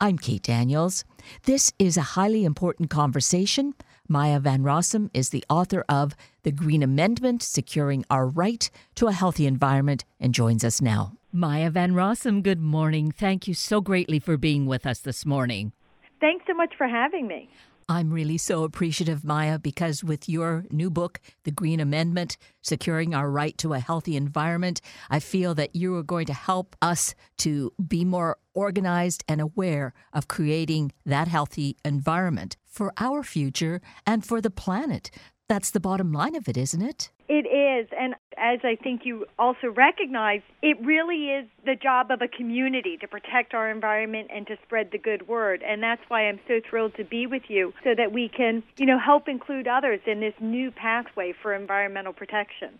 I'm 0.00 0.16
Kate 0.16 0.44
Daniels. 0.44 1.04
This 1.42 1.72
is 1.80 1.96
a 1.96 2.14
highly 2.14 2.44
important 2.44 2.88
conversation. 2.88 3.74
Maya 4.06 4.38
Van 4.38 4.62
Rossum 4.62 5.10
is 5.12 5.30
the 5.30 5.42
author 5.50 5.84
of 5.88 6.14
The 6.44 6.52
Green 6.52 6.84
Amendment 6.84 7.42
Securing 7.42 8.04
Our 8.08 8.28
Right 8.28 8.70
to 8.94 9.08
a 9.08 9.12
Healthy 9.12 9.44
Environment 9.44 10.04
and 10.20 10.32
joins 10.32 10.62
us 10.62 10.80
now. 10.80 11.14
Maya 11.32 11.68
Van 11.68 11.94
Rossum, 11.94 12.44
good 12.44 12.60
morning. 12.60 13.10
Thank 13.10 13.48
you 13.48 13.54
so 13.54 13.80
greatly 13.80 14.20
for 14.20 14.36
being 14.36 14.66
with 14.66 14.86
us 14.86 15.00
this 15.00 15.26
morning. 15.26 15.72
Thanks 16.20 16.44
so 16.46 16.54
much 16.54 16.74
for 16.78 16.86
having 16.86 17.26
me. 17.26 17.50
I'm 17.90 18.10
really 18.10 18.36
so 18.36 18.64
appreciative, 18.64 19.24
Maya, 19.24 19.58
because 19.58 20.04
with 20.04 20.28
your 20.28 20.66
new 20.70 20.90
book, 20.90 21.22
The 21.44 21.50
Green 21.50 21.80
Amendment 21.80 22.36
Securing 22.60 23.14
Our 23.14 23.30
Right 23.30 23.56
to 23.58 23.72
a 23.72 23.78
Healthy 23.78 24.14
Environment, 24.14 24.82
I 25.08 25.20
feel 25.20 25.54
that 25.54 25.74
you 25.74 25.96
are 25.96 26.02
going 26.02 26.26
to 26.26 26.34
help 26.34 26.76
us 26.82 27.14
to 27.38 27.72
be 27.88 28.04
more 28.04 28.36
organized 28.52 29.24
and 29.26 29.40
aware 29.40 29.94
of 30.12 30.28
creating 30.28 30.92
that 31.06 31.28
healthy 31.28 31.78
environment 31.82 32.58
for 32.66 32.92
our 32.98 33.22
future 33.22 33.80
and 34.06 34.22
for 34.22 34.42
the 34.42 34.50
planet. 34.50 35.10
That's 35.48 35.70
the 35.70 35.80
bottom 35.80 36.12
line 36.12 36.34
of 36.34 36.46
it, 36.46 36.58
isn't 36.58 36.82
it? 36.82 37.10
It 37.26 37.46
is. 37.46 37.88
And 37.98 38.14
as 38.40 38.60
I 38.64 38.76
think 38.76 39.02
you 39.04 39.26
also 39.38 39.68
recognize, 39.68 40.40
it 40.62 40.76
really 40.84 41.30
is 41.30 41.46
the 41.64 41.74
job 41.74 42.10
of 42.10 42.22
a 42.22 42.28
community 42.28 42.96
to 42.98 43.08
protect 43.08 43.54
our 43.54 43.70
environment 43.70 44.28
and 44.34 44.46
to 44.46 44.56
spread 44.64 44.90
the 44.92 44.98
good 44.98 45.28
word. 45.28 45.62
And 45.62 45.82
that's 45.82 46.02
why 46.08 46.28
I'm 46.28 46.40
so 46.48 46.60
thrilled 46.68 46.94
to 46.96 47.04
be 47.04 47.26
with 47.26 47.44
you 47.48 47.72
so 47.84 47.94
that 47.96 48.12
we 48.12 48.28
can, 48.28 48.62
you 48.76 48.86
know, 48.86 48.98
help 48.98 49.28
include 49.28 49.68
others 49.68 50.00
in 50.06 50.20
this 50.20 50.34
new 50.40 50.70
pathway 50.70 51.32
for 51.42 51.54
environmental 51.54 52.12
protection. 52.12 52.78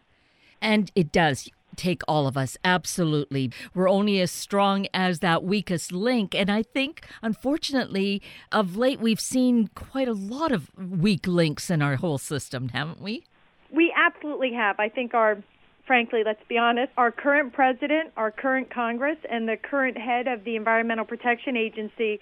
And 0.61 0.91
it 0.95 1.13
does 1.13 1.49
take 1.77 2.03
all 2.09 2.27
of 2.27 2.37
us, 2.37 2.57
absolutely. 2.65 3.53
We're 3.75 3.89
only 3.89 4.21
as 4.21 4.31
strong 4.31 4.87
as 4.93 5.21
that 5.21 5.45
weakest 5.45 5.93
link. 5.93 6.35
And 6.35 6.51
I 6.51 6.63
think, 6.63 7.07
unfortunately, 7.23 8.21
of 8.51 8.77
late, 8.77 9.01
we've 9.01 9.21
seen 9.21 9.69
quite 9.75 10.09
a 10.09 10.13
lot 10.13 10.53
of 10.53 10.71
weak 10.77 11.27
links 11.27 11.71
in 11.71 11.81
our 11.81 11.97
whole 11.97 12.19
system, 12.19 12.71
haven't 12.71 13.01
we? 13.01 13.25
We 13.75 13.93
absolutely 13.97 14.53
have. 14.55 14.79
I 14.79 14.89
think 14.89 15.15
our 15.15 15.43
frankly, 15.89 16.21
let's 16.25 16.43
be 16.51 16.59
honest, 16.59 16.93
our 16.99 17.11
current 17.11 17.53
president, 17.55 18.13
our 18.17 18.31
current 18.31 18.73
Congress, 18.73 19.17
and 19.29 19.49
the 19.49 19.57
current 19.57 19.97
head 19.97 20.29
of 20.29 20.45
the 20.45 20.55
Environmental 20.55 21.07
Protection 21.07 21.57
Agency 21.57 22.21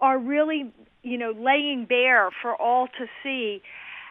are 0.00 0.18
really, 0.18 0.72
you 1.02 1.18
know, 1.18 1.32
laying 1.36 1.84
bare 1.84 2.30
for 2.40 2.54
all 2.54 2.86
to 2.86 3.06
see 3.24 3.60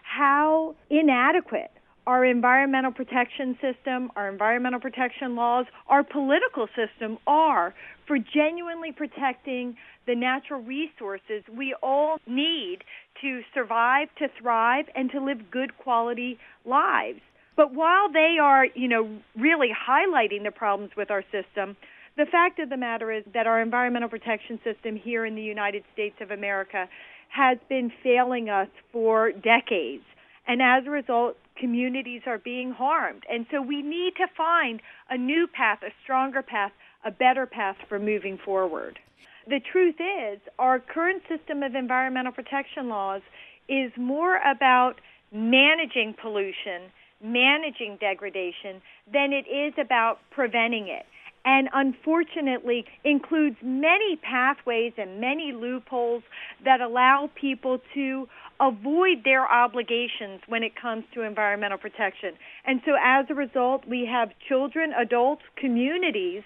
how 0.03 0.75
inadequate 0.89 1.71
our 2.05 2.25
environmental 2.25 2.91
protection 2.91 3.57
system, 3.61 4.11
our 4.16 4.29
environmental 4.29 4.79
protection 4.79 5.35
laws, 5.35 5.66
our 5.88 6.03
political 6.03 6.67
system 6.75 7.17
are 7.27 7.73
for 8.07 8.17
genuinely 8.17 8.91
protecting 8.91 9.75
the 10.08 10.16
natural 10.16 10.61
resources 10.61 11.44
we 11.55 11.75
all 11.83 12.17
need 12.25 12.80
to 13.22 13.41
survive, 13.53 14.08
to 14.17 14.27
thrive, 14.41 14.86
and 14.95 15.11
to 15.11 15.23
live 15.23 15.52
good 15.52 15.77
quality 15.77 16.39
lives. 16.66 17.19
But 17.55 17.73
while 17.73 18.11
they 18.11 18.38
are, 18.41 18.66
you 18.75 18.88
know, 18.88 19.19
really 19.35 19.69
highlighting 19.69 20.44
the 20.44 20.52
problems 20.52 20.91
with 20.95 21.11
our 21.11 21.23
system, 21.23 21.75
the 22.16 22.25
fact 22.31 22.59
of 22.59 22.69
the 22.69 22.78
matter 22.78 23.11
is 23.11 23.23
that 23.33 23.47
our 23.47 23.61
environmental 23.61 24.09
protection 24.09 24.59
system 24.63 24.95
here 24.95 25.25
in 25.25 25.35
the 25.35 25.41
United 25.41 25.83
States 25.94 26.16
of 26.22 26.31
America 26.31 26.88
has 27.30 27.58
been 27.67 27.91
failing 28.03 28.50
us 28.50 28.69
for 28.91 29.31
decades. 29.31 30.03
And 30.47 30.61
as 30.61 30.85
a 30.88 30.89
result, 30.89 31.35
communities 31.59 32.22
are 32.25 32.38
being 32.38 32.72
harmed. 32.72 33.23
And 33.30 33.45
so 33.52 33.61
we 33.61 33.81
need 33.81 34.13
to 34.17 34.28
find 34.35 34.81
a 35.09 35.17
new 35.17 35.47
path, 35.47 35.80
a 35.83 35.91
stronger 36.03 36.41
path, 36.41 36.72
a 37.03 37.11
better 37.11 37.45
path 37.45 37.75
for 37.89 38.00
moving 38.00 38.38
forward. 38.44 39.00
The 39.48 39.59
truth 39.72 39.95
is, 40.00 40.40
our 40.59 40.80
current 40.80 41.23
system 41.30 41.64
of 41.64 41.73
environmental 41.73 42.34
protection 42.34 42.90
laws 42.90 43.22
is 43.70 43.92
more 43.98 44.38
about 44.38 44.95
managing 45.31 46.16
pollution, 46.22 46.92
managing 47.23 47.98
degradation, 48.00 48.81
than 49.12 49.31
it 49.31 49.47
is 49.47 49.74
about 49.80 50.19
preventing 50.31 50.88
it 50.90 51.06
and 51.47 51.69
unfortunately 51.74 52.84
includes 53.06 53.56
many 53.63 54.18
pathways 54.18 54.91
and 54.97 55.22
many 55.22 55.53
loopholes 55.53 56.22
that 56.66 56.81
allow 56.81 57.30
people 57.40 57.80
to 57.94 58.28
avoid 58.59 59.24
their 59.24 59.50
obligations 59.50 60.41
when 60.47 60.62
it 60.62 60.74
comes 60.75 61.06
to 61.13 61.22
environmental 61.22 61.78
protection. 61.78 62.34
And 62.66 62.81
so 62.86 62.96
as 63.02 63.28
a 63.30 63.34
result, 63.34 63.88
we 63.88 64.06
have 64.12 64.30
children, 64.50 64.91
adults, 64.91 65.44
communities 65.56 66.44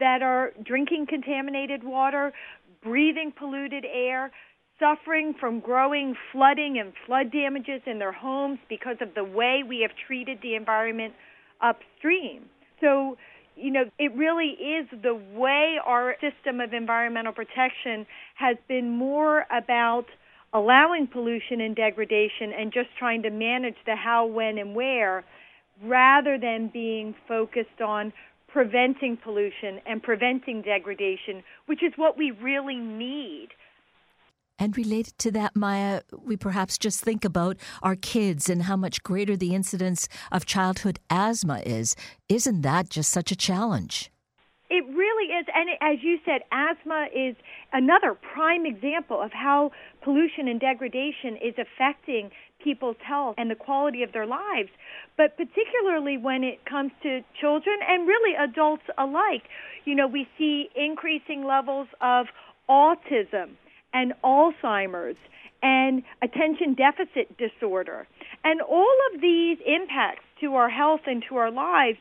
that 0.00 0.22
are 0.22 0.52
drinking 0.64 1.06
contaminated 1.08 1.82
water, 1.84 2.32
breathing 2.82 3.32
polluted 3.36 3.84
air, 3.84 4.30
suffering 4.78 5.34
from 5.38 5.60
growing 5.60 6.14
flooding 6.32 6.78
and 6.78 6.92
flood 7.06 7.30
damages 7.30 7.80
in 7.86 7.98
their 7.98 8.12
homes 8.12 8.58
because 8.68 8.96
of 9.00 9.14
the 9.14 9.24
way 9.24 9.62
we 9.66 9.80
have 9.80 9.92
treated 10.06 10.38
the 10.42 10.54
environment 10.54 11.14
upstream. 11.60 12.44
So 12.80 13.16
you 13.56 13.70
know, 13.70 13.84
it 13.98 14.14
really 14.16 14.48
is 14.48 14.88
the 15.02 15.14
way 15.14 15.76
our 15.84 16.16
system 16.20 16.60
of 16.60 16.72
environmental 16.72 17.32
protection 17.32 18.06
has 18.34 18.56
been 18.68 18.90
more 18.90 19.46
about 19.56 20.06
allowing 20.52 21.06
pollution 21.06 21.60
and 21.60 21.74
degradation 21.74 22.52
and 22.58 22.72
just 22.72 22.88
trying 22.98 23.22
to 23.22 23.30
manage 23.30 23.76
the 23.86 23.96
how, 23.96 24.26
when, 24.26 24.58
and 24.58 24.74
where 24.74 25.24
rather 25.82 26.38
than 26.38 26.70
being 26.72 27.14
focused 27.26 27.80
on 27.84 28.12
preventing 28.54 29.16
pollution 29.16 29.80
and 29.84 30.00
preventing 30.00 30.62
degradation, 30.62 31.42
which 31.66 31.82
is 31.82 31.92
what 31.96 32.16
we 32.16 32.30
really 32.30 32.76
need 32.76 33.48
and 34.56 34.76
related 34.76 35.18
to 35.18 35.32
that, 35.32 35.56
Maya, 35.56 36.02
we 36.24 36.36
perhaps 36.36 36.78
just 36.78 37.02
think 37.02 37.24
about 37.24 37.56
our 37.82 37.96
kids 37.96 38.48
and 38.48 38.62
how 38.62 38.76
much 38.76 39.02
greater 39.02 39.36
the 39.36 39.52
incidence 39.52 40.08
of 40.30 40.46
childhood 40.46 41.00
asthma 41.10 41.60
is. 41.66 41.96
Isn't 42.28 42.62
that 42.62 42.88
just 42.88 43.10
such 43.10 43.32
a 43.32 43.36
challenge? 43.36 44.12
It 44.70 44.84
really 44.86 45.32
is. 45.34 45.46
And 45.52 45.70
as 45.80 46.04
you 46.04 46.18
said, 46.24 46.42
asthma 46.52 47.06
is 47.12 47.34
another 47.72 48.14
prime 48.14 48.64
example 48.64 49.20
of 49.20 49.32
how 49.32 49.72
pollution 50.02 50.46
and 50.46 50.60
degradation 50.60 51.36
is 51.36 51.54
affecting 51.58 52.30
people's 52.64 52.96
health 53.06 53.34
and 53.38 53.50
the 53.50 53.54
quality 53.54 54.02
of 54.02 54.12
their 54.12 54.26
lives. 54.26 54.70
But 55.16 55.36
particularly 55.36 56.16
when 56.16 56.42
it 56.42 56.64
comes 56.64 56.90
to 57.02 57.20
children 57.40 57.76
and 57.86 58.08
really 58.08 58.34
adults 58.34 58.82
alike, 58.98 59.44
you 59.84 59.94
know, 59.94 60.08
we 60.08 60.26
see 60.38 60.68
increasing 60.74 61.44
levels 61.46 61.86
of 62.00 62.26
autism 62.68 63.56
and 63.92 64.14
Alzheimer's 64.24 65.16
and 65.62 66.02
attention 66.22 66.74
deficit 66.74 67.36
disorder. 67.38 68.06
And 68.42 68.60
all 68.60 68.96
of 69.12 69.20
these 69.20 69.58
impacts 69.64 70.24
to 70.40 70.54
our 70.54 70.68
health 70.68 71.00
and 71.06 71.22
to 71.28 71.36
our 71.36 71.50
lives 71.50 71.98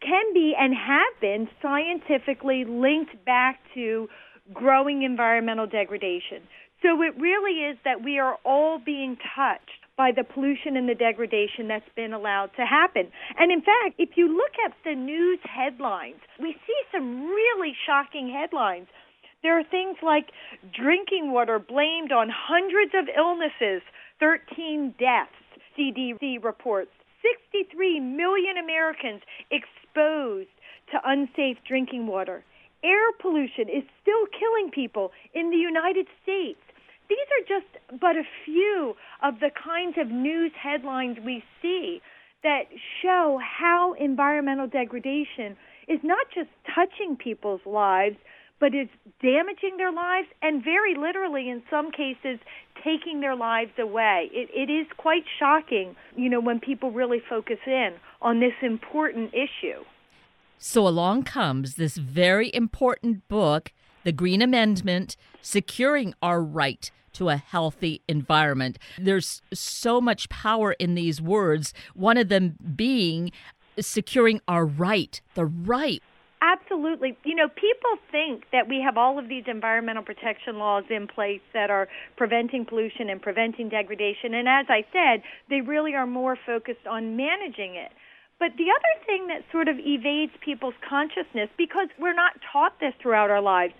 can 0.00 0.34
be 0.34 0.54
and 0.58 0.74
have 0.74 1.20
been 1.20 1.48
scientifically 1.60 2.64
linked 2.64 3.24
back 3.24 3.60
to 3.74 4.08
growing 4.52 5.02
environmental 5.02 5.66
degradation. 5.66 6.42
So 6.82 7.00
it 7.02 7.14
really 7.20 7.60
is 7.62 7.78
that 7.84 8.02
we 8.02 8.18
are 8.18 8.36
all 8.44 8.80
being 8.84 9.16
touched 9.36 9.81
by 9.96 10.10
the 10.12 10.24
pollution 10.24 10.76
and 10.76 10.88
the 10.88 10.94
degradation 10.94 11.68
that's 11.68 11.88
been 11.94 12.12
allowed 12.12 12.50
to 12.56 12.64
happen. 12.64 13.10
And 13.38 13.52
in 13.52 13.60
fact, 13.60 13.98
if 13.98 14.16
you 14.16 14.28
look 14.28 14.52
at 14.64 14.72
the 14.84 14.94
news 14.94 15.38
headlines, 15.44 16.20
we 16.40 16.52
see 16.66 16.80
some 16.90 17.26
really 17.26 17.74
shocking 17.86 18.32
headlines 18.32 18.88
there 19.42 19.58
are 19.58 19.64
things 19.64 19.96
like 20.02 20.30
drinking 20.72 21.32
water 21.32 21.58
blamed 21.58 22.12
on 22.12 22.30
hundreds 22.30 22.92
of 22.94 23.08
illnesses, 23.14 23.82
13 24.20 24.94
deaths, 24.98 25.34
CDC 25.76 26.42
reports. 26.42 26.90
63 27.22 28.00
million 28.00 28.56
Americans 28.56 29.22
exposed 29.50 30.50
to 30.90 30.98
unsafe 31.04 31.58
drinking 31.66 32.06
water. 32.06 32.44
Air 32.84 33.12
pollution 33.20 33.68
is 33.68 33.84
still 34.00 34.26
killing 34.38 34.70
people 34.72 35.12
in 35.34 35.50
the 35.50 35.56
United 35.56 36.06
States. 36.22 36.58
These 37.08 37.18
are 37.18 37.60
just 37.60 38.00
but 38.00 38.16
a 38.16 38.24
few 38.44 38.94
of 39.22 39.40
the 39.40 39.50
kinds 39.50 39.96
of 39.98 40.08
news 40.08 40.52
headlines 40.60 41.18
we 41.24 41.42
see 41.60 42.00
that 42.42 42.64
show 43.00 43.38
how 43.40 43.94
environmental 43.98 44.66
degradation 44.66 45.56
is 45.88 46.00
not 46.02 46.26
just 46.34 46.48
touching 46.74 47.16
people's 47.16 47.60
lives, 47.66 48.16
but 48.60 48.74
is 48.74 48.88
damaging 49.20 49.76
their 49.76 49.92
lives 49.92 50.28
and 50.40 50.62
very 50.62 50.94
literally 50.96 51.50
in 51.50 51.62
some 51.68 51.90
cases 51.90 52.38
taking 52.84 53.20
their 53.20 53.34
lives 53.34 53.72
away. 53.78 54.30
It, 54.32 54.48
it 54.54 54.72
is 54.72 54.86
quite 54.96 55.24
shocking, 55.38 55.96
you 56.16 56.28
know, 56.28 56.40
when 56.40 56.60
people 56.60 56.90
really 56.90 57.20
focus 57.28 57.58
in 57.66 57.94
on 58.20 58.40
this 58.40 58.52
important 58.62 59.34
issue. 59.34 59.82
So 60.58 60.86
along 60.86 61.24
comes 61.24 61.74
this 61.74 61.96
very 61.96 62.54
important 62.54 63.26
book, 63.26 63.72
The 64.04 64.12
Green 64.12 64.42
Amendment 64.42 65.16
Securing 65.40 66.14
Our 66.22 66.42
Right 66.42 66.90
to 67.14 67.28
a 67.28 67.36
Healthy 67.36 68.02
Environment. 68.08 68.78
There's 68.98 69.42
so 69.52 70.00
much 70.00 70.28
power 70.28 70.72
in 70.72 70.94
these 70.94 71.20
words, 71.20 71.74
one 71.94 72.16
of 72.16 72.28
them 72.28 72.56
being 72.74 73.32
securing 73.78 74.40
our 74.48 74.66
right, 74.66 75.20
the 75.34 75.46
right 75.46 76.02
Absolutely. 76.42 77.16
You 77.24 77.36
know, 77.36 77.46
people 77.48 78.02
think 78.10 78.46
that 78.50 78.68
we 78.68 78.82
have 78.84 78.98
all 78.98 79.16
of 79.16 79.28
these 79.28 79.44
environmental 79.46 80.02
protection 80.02 80.58
laws 80.58 80.82
in 80.90 81.06
place 81.06 81.40
that 81.54 81.70
are 81.70 81.88
preventing 82.16 82.64
pollution 82.64 83.08
and 83.08 83.22
preventing 83.22 83.68
degradation. 83.68 84.34
And 84.34 84.48
as 84.48 84.66
I 84.68 84.84
said, 84.92 85.22
they 85.48 85.60
really 85.60 85.94
are 85.94 86.06
more 86.06 86.36
focused 86.44 86.84
on 86.90 87.16
managing 87.16 87.76
it. 87.76 87.92
But 88.42 88.56
the 88.58 88.74
other 88.74 89.06
thing 89.06 89.28
that 89.28 89.44
sort 89.52 89.68
of 89.68 89.76
evades 89.78 90.32
people's 90.44 90.74
consciousness, 90.82 91.48
because 91.56 91.86
we're 91.96 92.12
not 92.12 92.32
taught 92.52 92.72
this 92.80 92.92
throughout 93.00 93.30
our 93.30 93.40
lives, 93.40 93.72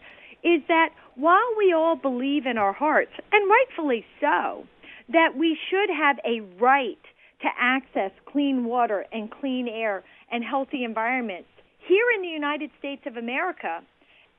is 0.44 0.62
that 0.68 0.90
while 1.16 1.50
we 1.58 1.72
all 1.72 1.96
believe 1.96 2.46
in 2.46 2.58
our 2.58 2.72
hearts, 2.72 3.10
and 3.32 3.50
rightfully 3.50 4.06
so, 4.20 4.64
that 5.08 5.36
we 5.36 5.58
should 5.68 5.90
have 5.90 6.20
a 6.24 6.42
right 6.62 7.02
to 7.40 7.48
access 7.58 8.12
clean 8.24 8.64
water 8.64 9.04
and 9.10 9.32
clean 9.32 9.66
air 9.66 10.04
and 10.30 10.44
healthy 10.44 10.84
environments, 10.84 11.48
here 11.88 12.06
in 12.14 12.22
the 12.22 12.28
United 12.28 12.70
States 12.78 13.02
of 13.04 13.16
America, 13.16 13.82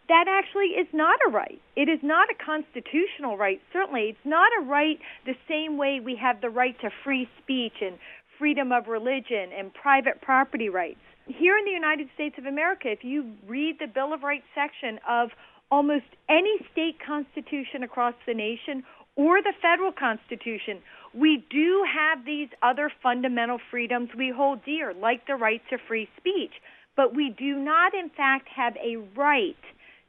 that 0.07 0.25
actually 0.29 0.79
is 0.79 0.87
not 0.93 1.19
a 1.27 1.31
right. 1.31 1.61
It 1.75 1.89
is 1.89 1.99
not 2.01 2.29
a 2.29 2.45
constitutional 2.45 3.37
right, 3.37 3.61
certainly. 3.73 4.03
It's 4.03 4.25
not 4.25 4.49
a 4.57 4.63
right 4.63 4.99
the 5.25 5.35
same 5.49 5.77
way 5.77 5.99
we 5.99 6.15
have 6.15 6.39
the 6.39 6.49
right 6.49 6.79
to 6.79 6.89
free 7.03 7.27
speech 7.41 7.73
and 7.81 7.97
freedom 8.37 8.71
of 8.71 8.87
religion 8.87 9.51
and 9.57 9.73
private 9.73 10.21
property 10.21 10.69
rights. 10.69 10.99
Here 11.27 11.57
in 11.57 11.65
the 11.65 11.71
United 11.71 12.09
States 12.15 12.35
of 12.37 12.45
America, 12.45 12.91
if 12.91 13.03
you 13.03 13.33
read 13.47 13.77
the 13.79 13.87
Bill 13.87 14.13
of 14.13 14.23
Rights 14.23 14.45
section 14.53 14.99
of 15.07 15.29
almost 15.71 16.05
any 16.29 16.57
state 16.71 16.97
constitution 17.05 17.83
across 17.83 18.13
the 18.27 18.33
nation 18.33 18.83
or 19.15 19.41
the 19.41 19.53
federal 19.61 19.91
constitution, 19.91 20.81
we 21.13 21.45
do 21.49 21.85
have 21.87 22.25
these 22.25 22.49
other 22.61 22.91
fundamental 23.01 23.59
freedoms 23.71 24.09
we 24.17 24.33
hold 24.35 24.65
dear, 24.65 24.93
like 24.93 25.25
the 25.27 25.35
right 25.35 25.61
to 25.69 25.77
free 25.87 26.09
speech. 26.17 26.51
But 26.95 27.15
we 27.15 27.33
do 27.37 27.57
not, 27.57 27.93
in 27.93 28.09
fact, 28.09 28.47
have 28.55 28.75
a 28.77 28.97
right 29.15 29.55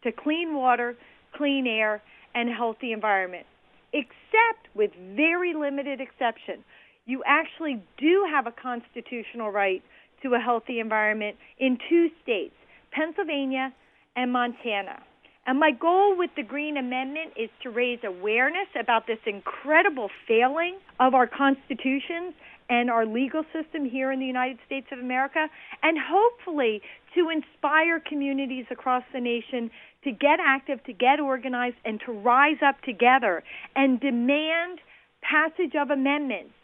to 0.03 0.13
clean 0.13 0.55
water, 0.55 0.97
clean 1.35 1.67
air, 1.67 2.03
and 2.35 2.49
healthy 2.49 2.93
environment, 2.93 3.47
except 3.93 4.75
with 4.75 4.91
very 5.15 5.55
limited 5.55 6.01
exception. 6.01 6.65
You 7.07 7.23
actually 7.27 7.83
do 7.99 8.27
have 8.31 8.47
a 8.47 8.53
constitutional 8.53 9.51
right 9.51 9.83
to 10.23 10.35
a 10.35 10.39
healthy 10.39 10.81
environment 10.81 11.37
in 11.59 11.79
two 11.89 12.09
states, 12.23 12.55
Pennsylvania 12.93 13.73
and 14.17 14.33
Montana. 14.33 15.03
And 15.47 15.61
my 15.61 15.73
goal 15.73 16.17
with 16.17 16.31
the 16.37 16.43
Green 16.43 16.79
Amendment 16.79 17.33
is 17.37 17.51
to 17.63 17.69
raise 17.69 17.99
awareness 18.03 18.69
about 18.81 19.07
this 19.07 19.19
incredible 19.27 20.09
failing 20.27 20.79
of 20.99 21.15
our 21.15 21.27
constitutions 21.27 22.33
and 22.71 22.91
our 22.91 23.05
legal 23.05 23.45
system 23.53 23.85
here 23.85 24.11
in 24.11 24.19
the 24.19 24.25
United 24.25 24.57
States 24.65 24.87
of 24.91 24.99
America, 24.99 25.49
and 25.83 25.99
hopefully 26.01 26.81
to 27.15 27.29
inspire 27.29 28.01
communities 28.01 28.65
across 28.71 29.03
the 29.13 29.21
nation 29.21 29.71
to 30.05 30.11
get 30.11 30.41
active, 30.41 30.83
to 30.85 30.95
get 30.95 31.21
organized, 31.21 31.77
and 31.85 32.01
to 32.07 32.13
rise 32.13 32.57
up 32.67 32.81
together 32.81 33.43
and 33.77 34.01
demand 34.01 34.79
passage 35.21 35.75
of 35.79 35.91
amendments 35.91 36.55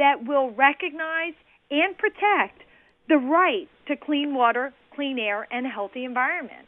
that 0.00 0.26
will 0.26 0.50
recognize 0.50 1.34
and 1.70 1.96
protect 1.96 2.62
the 3.08 3.18
right 3.18 3.68
to 3.86 3.96
clean 3.96 4.34
water, 4.34 4.72
clean 4.94 5.18
air, 5.18 5.46
and 5.50 5.66
a 5.66 5.68
healthy 5.68 6.04
environment. 6.04 6.66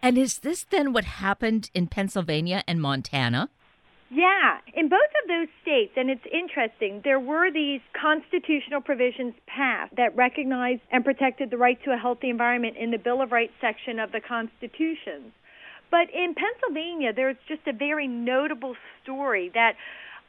And 0.00 0.16
is 0.16 0.38
this 0.38 0.64
then 0.64 0.92
what 0.92 1.04
happened 1.04 1.70
in 1.74 1.88
Pennsylvania 1.88 2.62
and 2.66 2.80
Montana? 2.80 3.50
Yeah, 4.12 4.58
in 4.74 4.88
both 4.88 5.12
of 5.22 5.28
those 5.28 5.48
states, 5.62 5.92
and 5.96 6.08
it's 6.08 6.24
interesting, 6.32 7.02
there 7.04 7.20
were 7.20 7.50
these 7.52 7.80
constitutional 7.92 8.80
provisions 8.80 9.34
passed 9.46 9.94
that 9.96 10.16
recognized 10.16 10.82
and 10.90 11.04
protected 11.04 11.50
the 11.50 11.58
right 11.58 11.78
to 11.84 11.92
a 11.92 11.96
healthy 11.96 12.30
environment 12.30 12.76
in 12.76 12.90
the 12.90 12.98
Bill 12.98 13.22
of 13.22 13.30
Rights 13.30 13.52
section 13.60 13.98
of 13.98 14.10
the 14.12 14.20
Constitution. 14.20 15.32
But 15.90 16.10
in 16.14 16.34
Pennsylvania, 16.34 17.12
there's 17.12 17.36
just 17.46 17.66
a 17.66 17.72
very 17.72 18.08
notable 18.08 18.74
story 19.02 19.50
that 19.54 19.74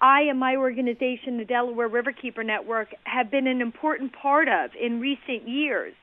I 0.01 0.21
and 0.21 0.39
my 0.39 0.56
organization, 0.56 1.38
the 1.38 1.45
Delaware 1.45 1.88
Riverkeeper 1.88 2.44
Network, 2.44 2.89
have 3.03 3.30
been 3.30 3.45
an 3.45 3.62
important 3.62 4.13
part 4.13 4.48
of 4.48 4.71
in 4.80 5.00
recent 5.00 5.48
years. 5.48 5.94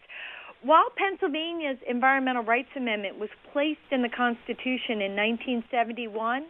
While 0.63 0.91
Pennsylvania's 0.97 1.79
Environmental 1.89 2.45
Rights 2.45 2.71
Amendment 2.77 3.19
was 3.19 3.31
placed 3.53 3.91
in 3.91 4.03
the 4.03 4.09
Constitution 4.09 5.03
in 5.03 5.15
1971, 5.17 6.47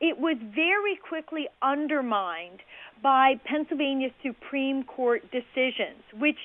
it 0.00 0.18
was 0.18 0.36
very 0.54 0.96
quickly 0.96 1.46
undermined 1.60 2.60
by 3.02 3.34
Pennsylvania 3.44 4.08
Supreme 4.22 4.84
Court 4.84 5.22
decisions, 5.30 6.02
which 6.18 6.38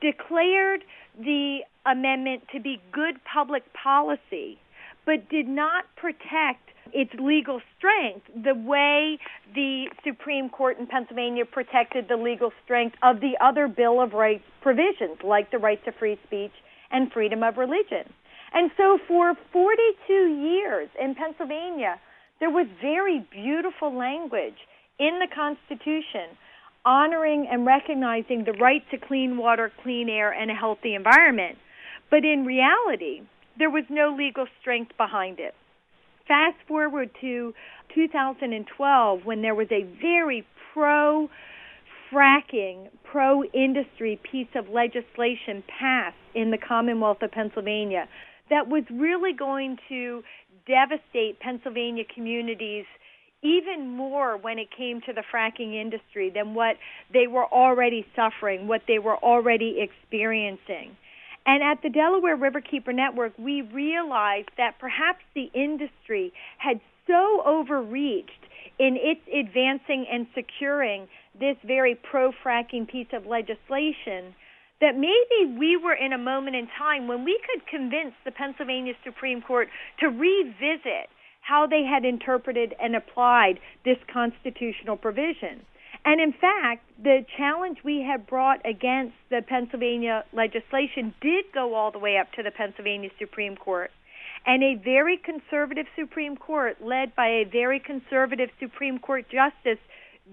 declared 0.00 0.84
the 1.18 1.60
amendment 1.86 2.42
to 2.52 2.60
be 2.60 2.80
good 2.92 3.16
public 3.24 3.64
policy, 3.72 4.58
but 5.06 5.28
did 5.28 5.48
not 5.48 5.84
protect 5.96 6.67
its 6.92 7.12
legal 7.18 7.60
strength 7.76 8.26
the 8.34 8.54
way 8.54 9.18
the 9.54 9.86
Supreme 10.04 10.48
Court 10.48 10.78
in 10.78 10.86
Pennsylvania 10.86 11.44
protected 11.44 12.06
the 12.08 12.16
legal 12.16 12.52
strength 12.64 12.96
of 13.02 13.20
the 13.20 13.36
other 13.40 13.68
Bill 13.68 14.00
of 14.00 14.12
Rights 14.12 14.44
provisions, 14.62 15.18
like 15.24 15.50
the 15.50 15.58
right 15.58 15.82
to 15.84 15.92
free 15.92 16.18
speech 16.26 16.52
and 16.90 17.12
freedom 17.12 17.42
of 17.42 17.56
religion. 17.56 18.12
And 18.52 18.70
so 18.76 18.98
for 19.06 19.34
42 19.52 20.12
years 20.12 20.88
in 21.00 21.14
Pennsylvania, 21.14 22.00
there 22.40 22.50
was 22.50 22.66
very 22.80 23.26
beautiful 23.30 23.96
language 23.96 24.56
in 24.98 25.18
the 25.18 25.28
Constitution 25.34 26.36
honoring 26.84 27.46
and 27.50 27.66
recognizing 27.66 28.44
the 28.44 28.52
right 28.52 28.82
to 28.90 28.96
clean 28.96 29.36
water, 29.36 29.70
clean 29.82 30.08
air, 30.08 30.32
and 30.32 30.50
a 30.50 30.54
healthy 30.54 30.94
environment. 30.94 31.58
But 32.10 32.24
in 32.24 32.46
reality, 32.46 33.22
there 33.58 33.70
was 33.70 33.84
no 33.90 34.14
legal 34.16 34.46
strength 34.60 34.92
behind 34.96 35.38
it. 35.38 35.54
Fast 36.28 36.58
forward 36.68 37.10
to 37.22 37.54
2012 37.94 39.24
when 39.24 39.40
there 39.40 39.54
was 39.54 39.68
a 39.70 39.84
very 40.00 40.46
pro 40.74 41.28
fracking, 42.12 42.88
pro 43.02 43.42
industry 43.44 44.20
piece 44.30 44.48
of 44.54 44.68
legislation 44.68 45.62
passed 45.78 46.16
in 46.34 46.50
the 46.50 46.58
Commonwealth 46.58 47.22
of 47.22 47.32
Pennsylvania 47.32 48.08
that 48.50 48.68
was 48.68 48.84
really 48.90 49.32
going 49.32 49.78
to 49.88 50.22
devastate 50.66 51.40
Pennsylvania 51.40 52.04
communities 52.14 52.84
even 53.42 53.88
more 53.88 54.36
when 54.36 54.58
it 54.58 54.68
came 54.76 55.00
to 55.02 55.12
the 55.12 55.22
fracking 55.32 55.80
industry 55.80 56.30
than 56.34 56.54
what 56.54 56.76
they 57.12 57.26
were 57.26 57.46
already 57.46 58.04
suffering, 58.16 58.66
what 58.66 58.82
they 58.88 58.98
were 58.98 59.16
already 59.16 59.78
experiencing. 59.80 60.96
And 61.48 61.62
at 61.62 61.80
the 61.82 61.88
Delaware 61.88 62.36
Riverkeeper 62.36 62.94
Network, 62.94 63.32
we 63.38 63.62
realized 63.62 64.50
that 64.58 64.78
perhaps 64.78 65.24
the 65.34 65.48
industry 65.54 66.30
had 66.58 66.78
so 67.06 67.42
overreached 67.46 68.44
in 68.78 68.98
its 69.00 69.22
advancing 69.32 70.04
and 70.12 70.26
securing 70.34 71.08
this 71.40 71.56
very 71.64 71.94
pro 71.94 72.32
fracking 72.44 72.86
piece 72.86 73.06
of 73.14 73.24
legislation 73.24 74.34
that 74.82 74.94
maybe 74.94 75.56
we 75.58 75.78
were 75.82 75.94
in 75.94 76.12
a 76.12 76.18
moment 76.18 76.54
in 76.54 76.68
time 76.78 77.08
when 77.08 77.24
we 77.24 77.40
could 77.48 77.66
convince 77.66 78.12
the 78.26 78.30
Pennsylvania 78.30 78.92
Supreme 79.02 79.40
Court 79.40 79.68
to 80.00 80.08
revisit 80.08 81.08
how 81.40 81.66
they 81.66 81.82
had 81.82 82.04
interpreted 82.04 82.74
and 82.78 82.94
applied 82.94 83.58
this 83.86 83.96
constitutional 84.12 84.98
provision. 84.98 85.64
And 86.04 86.20
in 86.20 86.32
fact, 86.32 86.84
the 87.02 87.24
challenge 87.36 87.78
we 87.84 88.00
had 88.02 88.26
brought 88.26 88.64
against 88.64 89.14
the 89.30 89.42
Pennsylvania 89.46 90.24
legislation 90.32 91.14
did 91.20 91.46
go 91.52 91.74
all 91.74 91.90
the 91.90 91.98
way 91.98 92.16
up 92.16 92.32
to 92.32 92.42
the 92.42 92.50
Pennsylvania 92.50 93.10
Supreme 93.18 93.56
Court. 93.56 93.90
And 94.46 94.62
a 94.62 94.76
very 94.76 95.18
conservative 95.18 95.86
Supreme 95.96 96.36
Court, 96.36 96.82
led 96.82 97.14
by 97.14 97.28
a 97.28 97.44
very 97.44 97.80
conservative 97.80 98.48
Supreme 98.58 98.98
Court 98.98 99.26
justice, 99.28 99.78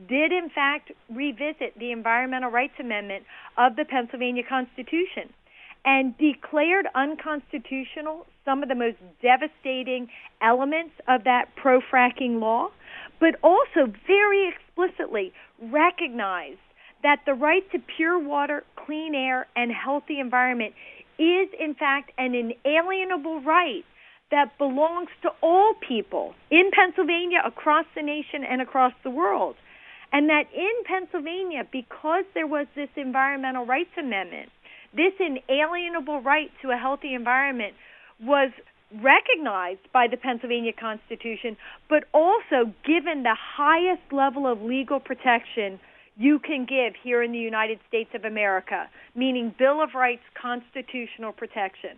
did 0.07 0.31
in 0.31 0.49
fact 0.49 0.91
revisit 1.09 1.77
the 1.79 1.91
Environmental 1.91 2.51
Rights 2.51 2.75
Amendment 2.79 3.25
of 3.57 3.75
the 3.75 3.85
Pennsylvania 3.85 4.43
Constitution 4.47 5.33
and 5.85 6.17
declared 6.17 6.87
unconstitutional 6.95 8.25
some 8.43 8.63
of 8.63 8.69
the 8.69 8.75
most 8.75 8.97
devastating 9.21 10.09
elements 10.41 10.93
of 11.07 11.23
that 11.23 11.55
pro 11.55 11.79
fracking 11.79 12.39
law, 12.39 12.69
but 13.19 13.35
also 13.43 13.91
very 14.07 14.49
explicitly 14.49 15.33
recognized 15.61 16.59
that 17.03 17.21
the 17.25 17.33
right 17.33 17.69
to 17.71 17.79
pure 17.95 18.19
water, 18.19 18.63
clean 18.85 19.13
air, 19.15 19.47
and 19.55 19.71
healthy 19.71 20.19
environment 20.19 20.73
is 21.17 21.47
in 21.59 21.75
fact 21.75 22.11
an 22.17 22.33
inalienable 22.35 23.41
right 23.41 23.85
that 24.31 24.57
belongs 24.57 25.09
to 25.21 25.29
all 25.41 25.73
people 25.87 26.33
in 26.49 26.71
Pennsylvania, 26.73 27.41
across 27.45 27.85
the 27.95 28.01
nation, 28.01 28.43
and 28.43 28.61
across 28.61 28.93
the 29.03 29.09
world. 29.09 29.55
And 30.11 30.29
that 30.29 30.45
in 30.53 30.83
Pennsylvania, 30.85 31.63
because 31.71 32.23
there 32.33 32.47
was 32.47 32.67
this 32.75 32.89
Environmental 32.95 33.65
Rights 33.65 33.91
Amendment, 33.99 34.49
this 34.95 35.13
inalienable 35.19 36.21
right 36.21 36.49
to 36.61 36.71
a 36.71 36.77
healthy 36.77 37.13
environment 37.13 37.73
was 38.19 38.51
recognized 38.93 39.91
by 39.93 40.07
the 40.07 40.17
Pennsylvania 40.17 40.73
Constitution, 40.73 41.57
but 41.89 42.05
also 42.13 42.73
given 42.85 43.23
the 43.23 43.35
highest 43.35 44.03
level 44.11 44.47
of 44.47 44.61
legal 44.61 44.99
protection 44.99 45.79
you 46.17 46.39
can 46.39 46.65
give 46.65 46.93
here 47.03 47.21
in 47.21 47.31
the 47.31 47.39
United 47.39 47.79
States 47.87 48.09
of 48.13 48.23
America, 48.23 48.89
meaning 49.15 49.53
Bill 49.57 49.81
of 49.81 49.95
Rights 49.95 50.23
constitutional 50.39 51.33
protection. 51.33 51.97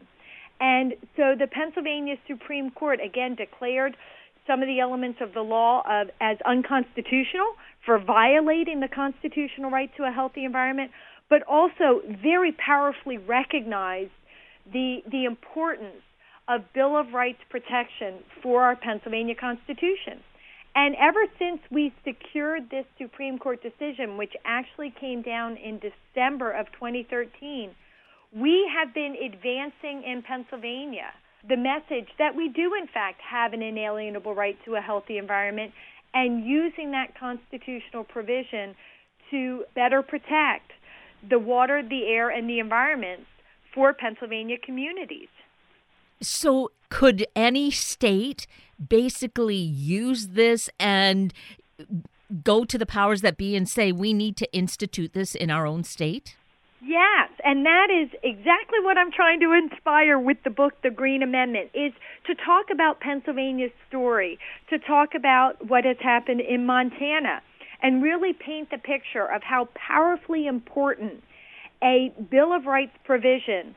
And 0.59 0.93
so 1.15 1.35
the 1.37 1.45
Pennsylvania 1.45 2.15
Supreme 2.27 2.71
Court 2.71 2.99
again 3.03 3.35
declared 3.35 3.95
some 4.47 4.61
of 4.61 4.67
the 4.67 4.79
elements 4.79 5.19
of 5.21 5.33
the 5.33 5.41
law 5.41 5.83
of, 5.87 6.07
as 6.19 6.37
unconstitutional 6.45 7.53
for 7.85 7.99
violating 7.99 8.79
the 8.79 8.87
constitutional 8.87 9.69
right 9.69 9.91
to 9.97 10.03
a 10.03 10.11
healthy 10.11 10.45
environment, 10.45 10.89
but 11.29 11.43
also 11.43 12.01
very 12.23 12.53
powerfully 12.53 13.17
recognized 13.17 14.11
the 14.71 14.99
the 15.11 15.25
importance 15.25 16.01
of 16.47 16.61
Bill 16.73 16.97
of 16.97 17.13
Rights 17.13 17.39
protection 17.49 18.23
for 18.41 18.63
our 18.63 18.75
Pennsylvania 18.75 19.35
Constitution. 19.35 20.23
And 20.75 20.95
ever 20.95 21.25
since 21.39 21.59
we 21.71 21.91
secured 22.05 22.69
this 22.69 22.85
Supreme 22.99 23.39
Court 23.39 23.61
decision, 23.63 24.15
which 24.15 24.33
actually 24.45 24.93
came 24.99 25.21
down 25.21 25.57
in 25.57 25.79
December 25.79 26.51
of 26.51 26.67
2013, 26.73 27.71
we 28.35 28.69
have 28.77 28.93
been 28.93 29.15
advancing 29.15 30.03
in 30.03 30.21
Pennsylvania 30.21 31.11
the 31.47 31.57
message 31.57 32.09
that 32.19 32.35
we 32.35 32.49
do, 32.49 32.73
in 32.79 32.87
fact, 32.87 33.21
have 33.21 33.53
an 33.53 33.61
inalienable 33.61 34.35
right 34.35 34.57
to 34.65 34.75
a 34.75 34.81
healthy 34.81 35.17
environment 35.17 35.71
and 36.13 36.45
using 36.45 36.91
that 36.91 37.17
constitutional 37.19 38.03
provision 38.03 38.75
to 39.31 39.63
better 39.75 40.01
protect 40.01 40.71
the 41.29 41.39
water, 41.39 41.81
the 41.81 42.05
air, 42.05 42.29
and 42.29 42.49
the 42.49 42.59
environment 42.59 43.21
for 43.73 43.93
Pennsylvania 43.93 44.57
communities. 44.63 45.29
So, 46.21 46.71
could 46.89 47.25
any 47.35 47.69
state 47.71 48.47
basically 48.89 49.55
use 49.55 50.29
this 50.29 50.69
and 50.79 51.33
go 52.43 52.65
to 52.65 52.77
the 52.77 52.85
powers 52.85 53.21
that 53.21 53.37
be 53.37 53.55
and 53.55 53.67
say, 53.67 53.91
we 53.91 54.13
need 54.13 54.35
to 54.37 54.51
institute 54.53 55.13
this 55.13 55.35
in 55.35 55.49
our 55.49 55.65
own 55.65 55.83
state? 55.83 56.35
Yes, 56.81 57.29
and 57.43 57.65
that 57.65 57.87
is 57.89 58.09
exactly 58.23 58.79
what 58.81 58.97
I'm 58.97 59.11
trying 59.11 59.39
to 59.39 59.51
inspire 59.51 60.19
with 60.19 60.37
the 60.43 60.49
book 60.49 60.73
The 60.83 60.91
Green 60.91 61.23
Amendment 61.23 61.71
is 61.73 61.91
to 62.27 62.35
talk 62.35 62.69
about 62.71 62.99
Pennsylvania's 62.99 63.71
story, 63.87 64.37
to 64.69 64.77
talk 64.77 65.15
about 65.15 65.67
what 65.67 65.85
has 65.85 65.97
happened 65.99 66.41
in 66.41 66.65
Montana 66.65 67.41
and 67.81 68.03
really 68.03 68.33
paint 68.33 68.69
the 68.69 68.77
picture 68.77 69.25
of 69.25 69.43
how 69.43 69.69
powerfully 69.73 70.47
important 70.47 71.23
a 71.83 72.11
Bill 72.29 72.53
of 72.53 72.65
Rights 72.65 72.95
provision 73.03 73.75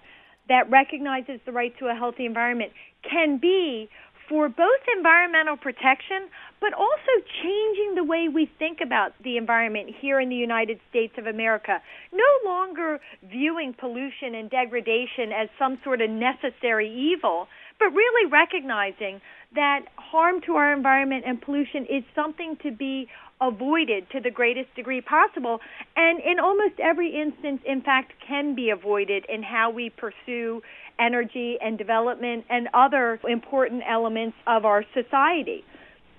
that 0.51 0.69
recognizes 0.69 1.41
the 1.47 1.53
right 1.53 1.73
to 1.79 1.87
a 1.87 1.95
healthy 1.95 2.27
environment 2.27 2.73
can 3.09 3.39
be 3.39 3.89
for 4.29 4.49
both 4.49 4.83
environmental 4.97 5.57
protection, 5.57 6.29
but 6.61 6.73
also 6.75 7.13
changing 7.43 7.95
the 7.95 8.05
way 8.05 8.29
we 8.29 8.51
think 8.59 8.79
about 8.85 9.13
the 9.25 9.37
environment 9.37 9.91
here 10.01 10.21
in 10.21 10.29
the 10.29 10.37
United 10.37 10.79
States 10.89 11.15
of 11.19 11.27
America. 11.27 11.81
No 12.13 12.31
longer 12.45 13.01
viewing 13.29 13.75
pollution 13.79 14.35
and 14.35 14.51
degradation 14.51 15.33
as 15.33 15.49
some 15.59 15.79
sort 15.83 16.01
of 16.01 16.11
necessary 16.11 16.89
evil, 16.93 17.49
but 17.79 17.87
really 17.87 18.31
recognizing 18.31 19.21
that 19.55 19.87
harm 19.97 20.41
to 20.47 20.55
our 20.55 20.73
environment 20.73 21.25
and 21.27 21.41
pollution 21.41 21.87
is 21.87 22.05
something 22.15 22.57
to 22.63 22.71
be 22.71 23.09
avoided 23.41 24.09
to 24.11 24.21
the 24.21 24.31
greatest 24.31 24.75
degree 24.75 25.01
possible, 25.01 25.61
and 25.97 26.21
in 26.21 26.39
almost 26.39 26.79
every 26.79 27.15
instance, 27.15 27.61
in 27.67 27.81
fact, 27.81 28.13
can 28.27 28.55
be 28.55 28.71
avoided 28.71 29.25
in 29.29 29.43
how 29.43 29.71
we 29.71 29.91
pursue 29.91 30.63
energy 30.99 31.57
and 31.63 31.79
development 31.79 32.45
and 32.51 32.69
other 32.75 33.19
important 33.29 33.83
elements 33.89 34.37
of 34.47 34.65
our 34.65 34.85
society. 34.95 35.65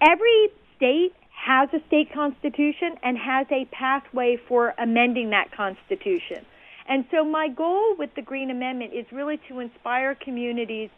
Every 0.02 0.50
state 0.76 1.14
has 1.46 1.70
a 1.74 1.86
state 1.88 2.12
constitution 2.14 2.96
and 3.04 3.18
has 3.18 3.48
a 3.52 3.66
pathway 3.72 4.38
for 4.48 4.74
amending 4.78 5.30
that 5.32 5.52
constitution. 5.56 6.46
And 6.88 7.06
so 7.12 7.24
my 7.24 7.48
goal 7.48 7.96
with 7.98 8.10
the 8.16 8.22
Green 8.22 8.50
Amendment 8.50 8.94
is 8.94 9.06
really 9.12 9.40
to 9.48 9.60
inspire 9.60 10.16
communities 10.16 10.90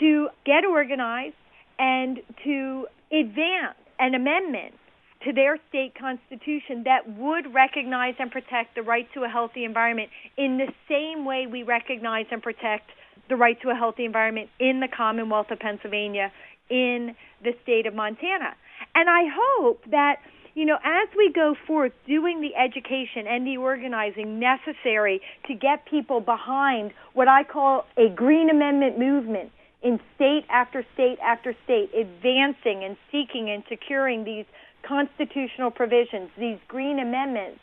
to 0.00 0.28
get 0.44 0.64
organized 0.64 1.36
and 1.78 2.18
to 2.44 2.86
advance 3.12 3.76
an 3.98 4.14
amendment 4.14 4.74
to 5.26 5.32
their 5.32 5.58
state 5.68 5.92
constitution 5.98 6.84
that 6.84 7.02
would 7.18 7.52
recognize 7.52 8.14
and 8.20 8.30
protect 8.30 8.76
the 8.76 8.82
right 8.82 9.08
to 9.12 9.24
a 9.24 9.28
healthy 9.28 9.64
environment 9.64 10.08
in 10.38 10.56
the 10.56 10.72
same 10.88 11.24
way 11.24 11.46
we 11.50 11.64
recognize 11.64 12.26
and 12.30 12.40
protect 12.40 12.90
the 13.28 13.34
right 13.34 13.60
to 13.60 13.70
a 13.70 13.74
healthy 13.74 14.04
environment 14.04 14.48
in 14.60 14.78
the 14.78 14.86
Commonwealth 14.86 15.50
of 15.50 15.58
Pennsylvania, 15.58 16.30
in 16.70 17.16
the 17.42 17.52
state 17.64 17.86
of 17.86 17.94
Montana. 17.94 18.54
And 18.94 19.10
I 19.10 19.22
hope 19.28 19.82
that, 19.90 20.16
you 20.54 20.64
know, 20.64 20.76
as 20.84 21.08
we 21.16 21.32
go 21.32 21.56
forth 21.66 21.92
doing 22.06 22.40
the 22.40 22.54
education 22.54 23.26
and 23.28 23.44
the 23.44 23.56
organizing 23.56 24.38
necessary 24.38 25.20
to 25.48 25.54
get 25.54 25.86
people 25.86 26.20
behind 26.20 26.92
what 27.14 27.26
I 27.26 27.42
call 27.42 27.84
a 27.96 28.08
Green 28.08 28.48
Amendment 28.48 28.96
movement 28.96 29.50
in 29.82 29.98
state 30.14 30.44
after 30.50 30.84
state 30.94 31.18
after 31.20 31.54
state, 31.64 31.90
advancing 31.94 32.84
and 32.84 32.96
seeking 33.10 33.50
and 33.50 33.64
securing 33.68 34.24
these 34.24 34.44
constitutional 34.86 35.70
provisions, 35.70 36.30
these 36.38 36.58
green 36.68 36.98
amendments, 36.98 37.60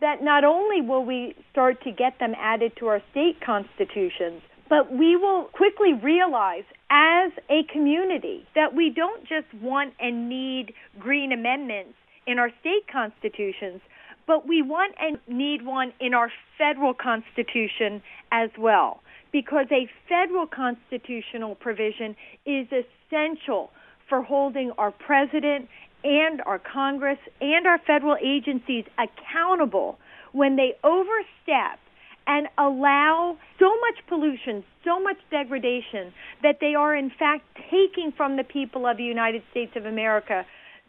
that 0.00 0.22
not 0.22 0.44
only 0.44 0.80
will 0.80 1.04
we 1.04 1.34
start 1.50 1.82
to 1.84 1.92
get 1.92 2.18
them 2.18 2.34
added 2.38 2.72
to 2.78 2.86
our 2.86 3.00
state 3.10 3.40
constitutions, 3.44 4.42
but 4.68 4.90
we 4.90 5.16
will 5.16 5.44
quickly 5.52 5.92
realize 5.92 6.64
as 6.90 7.30
a 7.50 7.62
community 7.70 8.46
that 8.54 8.74
we 8.74 8.90
don't 8.90 9.22
just 9.22 9.52
want 9.62 9.94
and 10.00 10.28
need 10.28 10.72
green 10.98 11.32
amendments 11.32 11.94
in 12.26 12.38
our 12.38 12.50
state 12.60 12.86
constitutions, 12.90 13.80
but 14.26 14.46
we 14.46 14.62
want 14.62 14.94
and 15.00 15.18
need 15.28 15.64
one 15.64 15.92
in 16.00 16.14
our 16.14 16.30
federal 16.56 16.94
constitution 16.94 18.02
as 18.30 18.50
well. 18.58 19.02
Because 19.32 19.66
a 19.70 19.88
federal 20.08 20.46
constitutional 20.46 21.54
provision 21.54 22.16
is 22.46 22.66
essential 22.68 23.70
for 24.08 24.22
holding 24.22 24.72
our 24.78 24.90
president 24.90 25.68
and 26.04 26.40
our 26.42 26.58
Congress 26.58 27.18
and 27.40 27.66
our 27.66 27.78
federal 27.86 28.16
agencies 28.22 28.84
accountable 28.98 29.98
when 30.32 30.56
they 30.56 30.74
overstep 30.82 31.78
and 32.26 32.46
allow 32.58 33.36
so 33.58 33.68
much 33.80 34.06
pollution, 34.08 34.64
so 34.84 35.00
much 35.00 35.16
degradation 35.30 36.12
that 36.42 36.58
they 36.60 36.74
are 36.74 36.94
in 36.94 37.10
fact 37.18 37.44
taking 37.70 38.12
from 38.16 38.36
the 38.36 38.44
people 38.44 38.86
of 38.86 38.96
the 38.96 39.04
United 39.04 39.42
States 39.50 39.72
of 39.76 39.86
America 39.86 40.44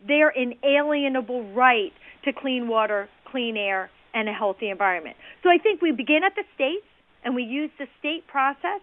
their 0.07 0.29
inalienable 0.29 1.51
right 1.53 1.93
to 2.25 2.33
clean 2.33 2.67
water, 2.67 3.09
clean 3.25 3.57
air, 3.57 3.89
and 4.13 4.29
a 4.29 4.33
healthy 4.33 4.69
environment. 4.69 5.15
So 5.41 5.49
I 5.49 5.57
think 5.57 5.81
we 5.81 5.91
begin 5.91 6.23
at 6.23 6.35
the 6.35 6.43
states 6.55 6.85
and 7.23 7.35
we 7.35 7.43
use 7.43 7.71
the 7.79 7.87
state 7.99 8.27
process 8.27 8.81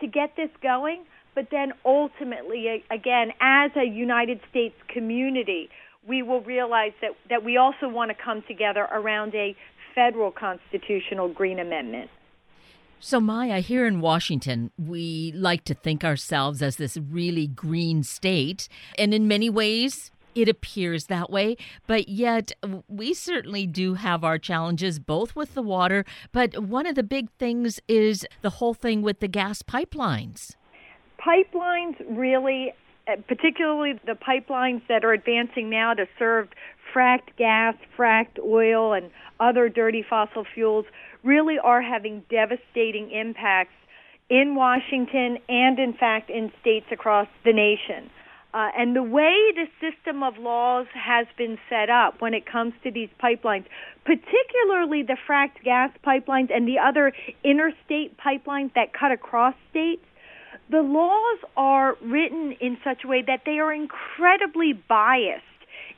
to 0.00 0.06
get 0.06 0.34
this 0.36 0.50
going, 0.62 1.04
but 1.34 1.48
then 1.50 1.72
ultimately, 1.84 2.84
again, 2.90 3.32
as 3.40 3.70
a 3.76 3.84
United 3.84 4.40
States 4.50 4.76
community, 4.88 5.68
we 6.06 6.22
will 6.22 6.40
realize 6.42 6.92
that, 7.00 7.12
that 7.30 7.44
we 7.44 7.56
also 7.56 7.88
want 7.88 8.10
to 8.10 8.16
come 8.22 8.42
together 8.46 8.86
around 8.92 9.34
a 9.34 9.56
federal 9.94 10.30
constitutional 10.30 11.28
green 11.28 11.58
amendment. 11.58 12.10
So, 13.00 13.20
Maya, 13.20 13.60
here 13.60 13.86
in 13.86 14.00
Washington, 14.00 14.70
we 14.78 15.32
like 15.34 15.64
to 15.64 15.74
think 15.74 16.04
ourselves 16.04 16.62
as 16.62 16.76
this 16.76 16.96
really 16.96 17.46
green 17.46 18.02
state. 18.02 18.68
And 18.98 19.12
in 19.12 19.28
many 19.28 19.50
ways, 19.50 20.10
it 20.34 20.48
appears 20.48 21.06
that 21.06 21.30
way. 21.30 21.56
But 21.86 22.08
yet, 22.08 22.52
we 22.88 23.12
certainly 23.12 23.66
do 23.66 23.94
have 23.94 24.24
our 24.24 24.38
challenges, 24.38 24.98
both 24.98 25.36
with 25.36 25.54
the 25.54 25.62
water. 25.62 26.04
But 26.32 26.64
one 26.64 26.86
of 26.86 26.94
the 26.94 27.02
big 27.02 27.30
things 27.32 27.78
is 27.88 28.26
the 28.40 28.50
whole 28.50 28.74
thing 28.74 29.02
with 29.02 29.20
the 29.20 29.28
gas 29.28 29.62
pipelines. 29.62 30.56
Pipelines 31.24 31.96
really, 32.10 32.72
uh, 33.08 33.16
particularly 33.26 33.98
the 34.04 34.12
pipelines 34.12 34.82
that 34.88 35.04
are 35.04 35.12
advancing 35.12 35.70
now 35.70 35.94
to 35.94 36.06
serve 36.18 36.48
fracked 36.94 37.36
gas, 37.38 37.74
fracked 37.96 38.38
oil, 38.44 38.92
and 38.92 39.10
other 39.40 39.68
dirty 39.68 40.04
fossil 40.08 40.44
fuels 40.54 40.84
really 41.22 41.58
are 41.58 41.80
having 41.80 42.22
devastating 42.28 43.10
impacts 43.10 43.74
in 44.28 44.54
Washington 44.54 45.38
and, 45.48 45.78
in 45.78 45.94
fact, 45.94 46.30
in 46.30 46.52
states 46.60 46.86
across 46.92 47.28
the 47.44 47.52
nation. 47.52 48.10
Uh, 48.52 48.70
and 48.78 48.94
the 48.94 49.02
way 49.02 49.52
the 49.54 49.66
system 49.80 50.22
of 50.22 50.38
laws 50.38 50.86
has 50.94 51.26
been 51.36 51.58
set 51.68 51.90
up 51.90 52.20
when 52.20 52.34
it 52.34 52.46
comes 52.46 52.72
to 52.84 52.90
these 52.90 53.08
pipelines, 53.20 53.64
particularly 54.04 55.02
the 55.02 55.16
fracked 55.28 55.62
gas 55.64 55.90
pipelines 56.06 56.54
and 56.54 56.68
the 56.68 56.78
other 56.78 57.12
interstate 57.42 58.16
pipelines 58.16 58.72
that 58.74 58.92
cut 58.92 59.10
across 59.10 59.54
states, 59.70 60.04
the 60.70 60.82
laws 60.82 61.38
are 61.56 61.96
written 62.02 62.52
in 62.60 62.78
such 62.84 63.04
a 63.04 63.08
way 63.08 63.22
that 63.26 63.42
they 63.44 63.58
are 63.58 63.72
incredibly 63.72 64.72
biased 64.72 65.42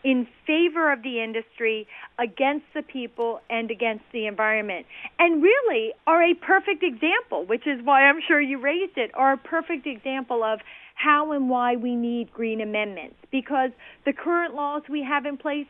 in 0.05 0.27
favor 0.47 0.93
of 0.93 1.03
the 1.03 1.21
industry, 1.21 1.87
against 2.19 2.65
the 2.75 2.83
people, 2.83 3.41
and 3.51 3.71
against 3.71 4.05
the 4.13 4.27
environment. 4.27 4.87
And 5.19 5.43
really 5.43 5.93
are 6.07 6.23
a 6.23 6.35
perfect 6.35 6.85
example, 6.85 7.45
which 7.45 7.67
is 7.67 7.81
why 7.83 8.03
I'm 8.03 8.21
sure 8.27 8.41
you 8.41 8.61
raised 8.61 8.97
it, 8.97 9.11
are 9.15 9.33
a 9.33 9.37
perfect 9.37 9.87
example 9.87 10.45
of 10.45 10.61
how 10.95 11.33
and 11.33 11.51
why 11.51 11.75
we 11.75 11.97
need 11.97 12.33
green 12.33 12.61
amendments. 12.61 13.17
Because 13.33 13.71
the 14.05 14.13
current 14.13 14.55
laws 14.55 14.83
we 14.89 15.03
have 15.03 15.27
in 15.27 15.37
place 15.37 15.67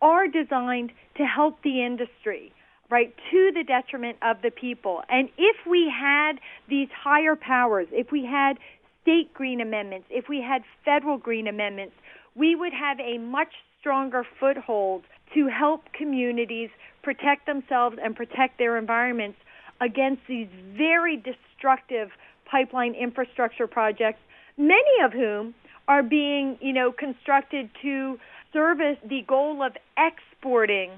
are 0.00 0.28
designed 0.28 0.90
to 1.16 1.24
help 1.24 1.62
the 1.62 1.84
industry 1.84 2.52
right, 2.90 3.14
to 3.30 3.50
the 3.54 3.64
detriment 3.64 4.18
of 4.22 4.42
the 4.42 4.50
people. 4.50 5.02
And 5.08 5.28
if 5.38 5.56
we 5.68 5.90
had 5.90 6.34
these 6.68 6.88
higher 6.94 7.36
powers, 7.36 7.86
if 7.90 8.12
we 8.12 8.24
had 8.24 8.58
state 9.02 9.32
green 9.34 9.60
amendments, 9.60 10.06
if 10.10 10.28
we 10.28 10.40
had 10.40 10.62
federal 10.84 11.18
green 11.18 11.46
amendments, 11.46 11.94
we 12.34 12.54
would 12.54 12.72
have 12.72 12.98
a 13.00 13.18
much 13.18 13.52
stronger 13.80 14.24
foothold 14.40 15.02
to 15.34 15.48
help 15.48 15.82
communities 15.92 16.70
protect 17.02 17.46
themselves 17.46 17.96
and 18.02 18.16
protect 18.16 18.58
their 18.58 18.76
environments 18.78 19.38
against 19.80 20.22
these 20.28 20.48
very 20.76 21.16
destructive 21.16 22.08
pipeline 22.50 22.94
infrastructure 22.94 23.66
projects, 23.66 24.20
many 24.56 25.02
of 25.04 25.12
whom 25.12 25.54
are 25.88 26.02
being, 26.02 26.56
you 26.60 26.72
know, 26.72 26.92
constructed 26.92 27.68
to 27.82 28.18
service 28.52 28.96
the 29.08 29.22
goal 29.26 29.62
of 29.62 29.72
exporting 29.98 30.90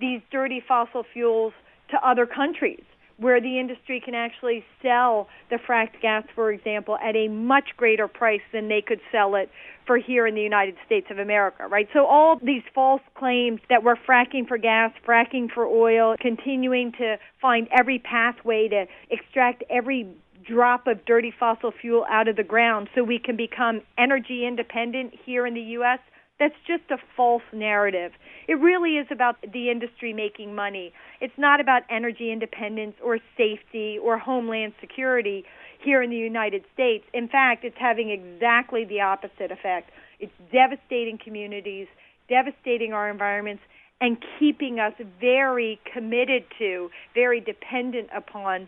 these 0.00 0.20
dirty 0.30 0.62
fossil 0.66 1.04
fuels 1.12 1.52
to 1.90 2.08
other 2.08 2.26
countries 2.26 2.82
where 3.20 3.40
the 3.40 3.60
industry 3.60 4.00
can 4.02 4.14
actually 4.14 4.64
sell 4.82 5.28
the 5.50 5.58
fracked 5.68 6.00
gas, 6.00 6.24
for 6.34 6.50
example, 6.50 6.96
at 6.96 7.14
a 7.14 7.28
much 7.28 7.68
greater 7.76 8.08
price 8.08 8.40
than 8.50 8.66
they 8.66 8.80
could 8.80 9.00
sell 9.12 9.34
it 9.34 9.50
for 9.86 9.98
here 9.98 10.26
in 10.26 10.34
the 10.34 10.40
United 10.40 10.74
States 10.86 11.06
of 11.10 11.18
America, 11.18 11.66
right? 11.66 11.86
So 11.92 12.06
all 12.06 12.40
these 12.42 12.62
false 12.74 13.02
claims 13.14 13.60
that 13.68 13.84
we're 13.84 13.96
fracking 13.96 14.48
for 14.48 14.56
gas, 14.56 14.92
fracking 15.06 15.50
for 15.52 15.66
oil, 15.66 16.16
continuing 16.18 16.92
to 16.92 17.16
find 17.42 17.68
every 17.78 17.98
pathway 17.98 18.68
to 18.68 18.86
extract 19.10 19.64
every 19.68 20.08
drop 20.48 20.86
of 20.86 21.04
dirty 21.04 21.32
fossil 21.38 21.72
fuel 21.78 22.06
out 22.10 22.26
of 22.26 22.36
the 22.36 22.42
ground 22.42 22.88
so 22.94 23.04
we 23.04 23.18
can 23.18 23.36
become 23.36 23.82
energy 23.98 24.46
independent 24.46 25.12
here 25.26 25.46
in 25.46 25.52
the 25.52 25.60
U.S. 25.60 25.98
That's 26.40 26.54
just 26.66 26.90
a 26.90 26.96
false 27.16 27.42
narrative. 27.52 28.12
It 28.48 28.54
really 28.54 28.96
is 28.96 29.06
about 29.10 29.36
the 29.42 29.70
industry 29.70 30.14
making 30.14 30.54
money. 30.54 30.92
It's 31.20 31.36
not 31.36 31.60
about 31.60 31.82
energy 31.90 32.32
independence 32.32 32.96
or 33.04 33.18
safety 33.36 33.98
or 34.02 34.18
homeland 34.18 34.72
security 34.80 35.44
here 35.84 36.02
in 36.02 36.08
the 36.08 36.16
United 36.16 36.64
States. 36.72 37.04
In 37.12 37.28
fact, 37.28 37.62
it's 37.62 37.76
having 37.78 38.08
exactly 38.08 38.86
the 38.86 39.02
opposite 39.02 39.52
effect. 39.52 39.90
It's 40.18 40.32
devastating 40.50 41.18
communities, 41.22 41.88
devastating 42.30 42.94
our 42.94 43.10
environments, 43.10 43.62
and 44.00 44.16
keeping 44.38 44.80
us 44.80 44.94
very 45.20 45.78
committed 45.92 46.44
to, 46.58 46.88
very 47.14 47.40
dependent 47.40 48.08
upon 48.16 48.66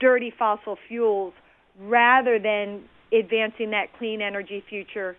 dirty 0.00 0.32
fossil 0.38 0.78
fuels 0.88 1.34
rather 1.78 2.38
than 2.38 2.84
advancing 3.12 3.70
that 3.72 3.92
clean 3.98 4.22
energy 4.22 4.64
future 4.66 5.14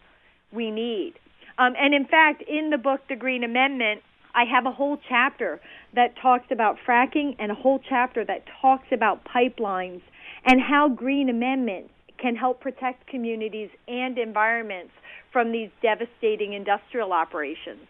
we 0.51 0.71
need. 0.71 1.13
Um, 1.57 1.73
and 1.79 1.93
in 1.93 2.05
fact, 2.05 2.43
in 2.47 2.69
the 2.69 2.77
book, 2.77 3.01
The 3.07 3.15
Green 3.15 3.43
Amendment, 3.43 4.01
I 4.35 4.45
have 4.45 4.65
a 4.65 4.71
whole 4.71 4.97
chapter 5.07 5.61
that 5.95 6.15
talks 6.21 6.47
about 6.51 6.77
fracking 6.87 7.35
and 7.37 7.51
a 7.51 7.55
whole 7.55 7.79
chapter 7.87 8.25
that 8.25 8.43
talks 8.61 8.87
about 8.91 9.25
pipelines 9.25 10.01
and 10.45 10.59
how 10.59 10.89
green 10.89 11.29
amendments 11.29 11.91
can 12.17 12.35
help 12.35 12.59
protect 12.59 13.05
communities 13.07 13.69
and 13.87 14.17
environments 14.17 14.91
from 15.31 15.51
these 15.51 15.69
devastating 15.81 16.53
industrial 16.53 17.13
operations. 17.13 17.87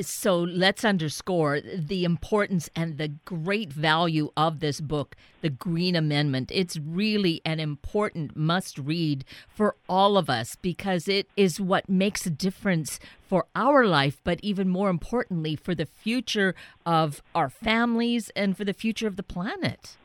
So 0.00 0.38
let's 0.38 0.84
underscore 0.84 1.60
the 1.60 2.04
importance 2.04 2.70
and 2.76 2.98
the 2.98 3.08
great 3.08 3.72
value 3.72 4.30
of 4.36 4.60
this 4.60 4.80
book, 4.80 5.16
The 5.40 5.50
Green 5.50 5.96
Amendment. 5.96 6.52
It's 6.54 6.76
really 6.76 7.40
an 7.44 7.58
important 7.58 8.36
must 8.36 8.78
read 8.78 9.24
for 9.48 9.74
all 9.88 10.16
of 10.16 10.30
us 10.30 10.56
because 10.56 11.08
it 11.08 11.28
is 11.36 11.60
what 11.60 11.88
makes 11.88 12.26
a 12.26 12.30
difference 12.30 13.00
for 13.20 13.46
our 13.56 13.86
life, 13.86 14.20
but 14.22 14.38
even 14.42 14.68
more 14.68 14.90
importantly, 14.90 15.56
for 15.56 15.74
the 15.74 15.86
future 15.86 16.54
of 16.86 17.22
our 17.34 17.50
families 17.50 18.30
and 18.36 18.56
for 18.56 18.64
the 18.64 18.74
future 18.74 19.08
of 19.08 19.16
the 19.16 19.22
planet 19.22 19.96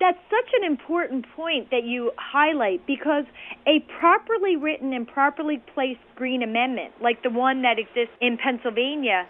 that's 0.00 0.18
such 0.30 0.50
an 0.58 0.64
important 0.64 1.26
point 1.36 1.70
that 1.70 1.84
you 1.84 2.10
highlight 2.16 2.86
because 2.86 3.24
a 3.66 3.80
properly 4.00 4.56
written 4.56 4.92
and 4.94 5.06
properly 5.06 5.62
placed 5.74 6.00
green 6.16 6.42
amendment, 6.42 6.94
like 7.02 7.22
the 7.22 7.30
one 7.30 7.62
that 7.62 7.78
exists 7.78 8.16
in 8.20 8.38
Pennsylvania, 8.42 9.28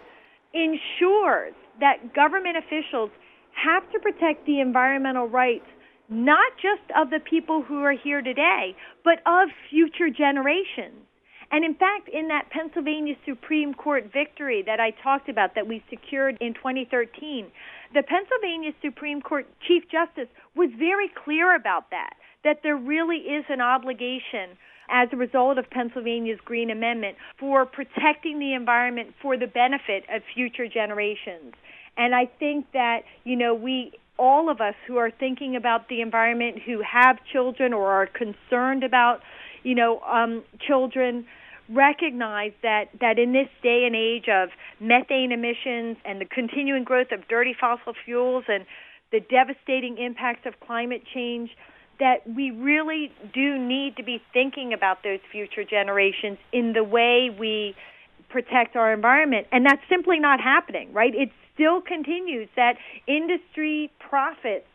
ensures 0.53 1.53
that 1.79 2.13
government 2.15 2.57
officials 2.57 3.11
have 3.53 3.83
to 3.91 3.99
protect 3.99 4.45
the 4.45 4.61
environmental 4.61 5.27
rights 5.27 5.65
not 6.11 6.51
just 6.61 6.83
of 6.99 7.09
the 7.09 7.19
people 7.19 7.63
who 7.63 7.83
are 7.83 7.95
here 7.95 8.21
today, 8.21 8.75
but 9.03 9.19
of 9.25 9.47
future 9.69 10.09
generations. 10.09 11.07
And 11.51 11.65
in 11.65 11.75
fact, 11.75 12.07
in 12.11 12.29
that 12.29 12.49
Pennsylvania 12.49 13.15
Supreme 13.25 13.73
Court 13.73 14.09
victory 14.11 14.63
that 14.65 14.79
I 14.79 14.91
talked 15.03 15.27
about 15.27 15.55
that 15.55 15.67
we 15.67 15.83
secured 15.89 16.37
in 16.39 16.53
2013, 16.53 17.51
the 17.93 18.03
Pennsylvania 18.03 18.71
Supreme 18.81 19.21
Court 19.21 19.45
Chief 19.67 19.83
Justice 19.91 20.29
was 20.55 20.69
very 20.79 21.09
clear 21.25 21.53
about 21.55 21.89
that, 21.91 22.13
that 22.45 22.61
there 22.63 22.77
really 22.77 23.17
is 23.17 23.43
an 23.49 23.59
obligation 23.59 24.57
as 24.89 25.09
a 25.11 25.17
result 25.17 25.57
of 25.57 25.69
Pennsylvania's 25.69 26.39
Green 26.43 26.69
Amendment 26.69 27.17
for 27.37 27.65
protecting 27.65 28.39
the 28.39 28.53
environment 28.53 29.13
for 29.21 29.37
the 29.37 29.47
benefit 29.47 30.03
of 30.13 30.21
future 30.33 30.67
generations. 30.67 31.53
And 31.97 32.15
I 32.15 32.25
think 32.39 32.65
that, 32.73 33.01
you 33.25 33.35
know, 33.35 33.53
we 33.53 33.91
all 34.17 34.49
of 34.49 34.61
us 34.61 34.75
who 34.87 34.97
are 34.97 35.09
thinking 35.09 35.55
about 35.55 35.89
the 35.89 36.01
environment, 36.01 36.59
who 36.65 36.81
have 36.81 37.17
children 37.31 37.73
or 37.73 37.87
are 37.87 38.07
concerned 38.07 38.83
about, 38.83 39.21
you 39.63 39.73
know, 39.73 39.99
um, 40.01 40.43
children, 40.65 41.25
recognize 41.73 42.51
that, 42.63 42.85
that 42.99 43.19
in 43.19 43.33
this 43.33 43.47
day 43.63 43.83
and 43.85 43.95
age 43.95 44.27
of 44.29 44.49
methane 44.79 45.31
emissions 45.31 45.97
and 46.05 46.19
the 46.19 46.25
continuing 46.25 46.83
growth 46.83 47.11
of 47.11 47.27
dirty 47.27 47.55
fossil 47.59 47.93
fuels 48.05 48.45
and 48.47 48.65
the 49.11 49.19
devastating 49.19 49.97
impacts 49.97 50.45
of 50.45 50.53
climate 50.65 51.03
change, 51.13 51.49
that 51.99 52.27
we 52.27 52.51
really 52.51 53.11
do 53.33 53.57
need 53.57 53.95
to 53.97 54.03
be 54.03 54.21
thinking 54.33 54.73
about 54.73 55.03
those 55.03 55.19
future 55.31 55.63
generations 55.63 56.37
in 56.51 56.73
the 56.73 56.83
way 56.83 57.29
we 57.37 57.75
protect 58.29 58.75
our 58.75 58.93
environment. 58.93 59.45
And 59.51 59.65
that's 59.65 59.81
simply 59.89 60.19
not 60.19 60.39
happening, 60.41 60.91
right? 60.93 61.13
It 61.13 61.29
still 61.53 61.81
continues 61.81 62.49
that 62.55 62.75
industry 63.07 63.91
profits 63.99 64.65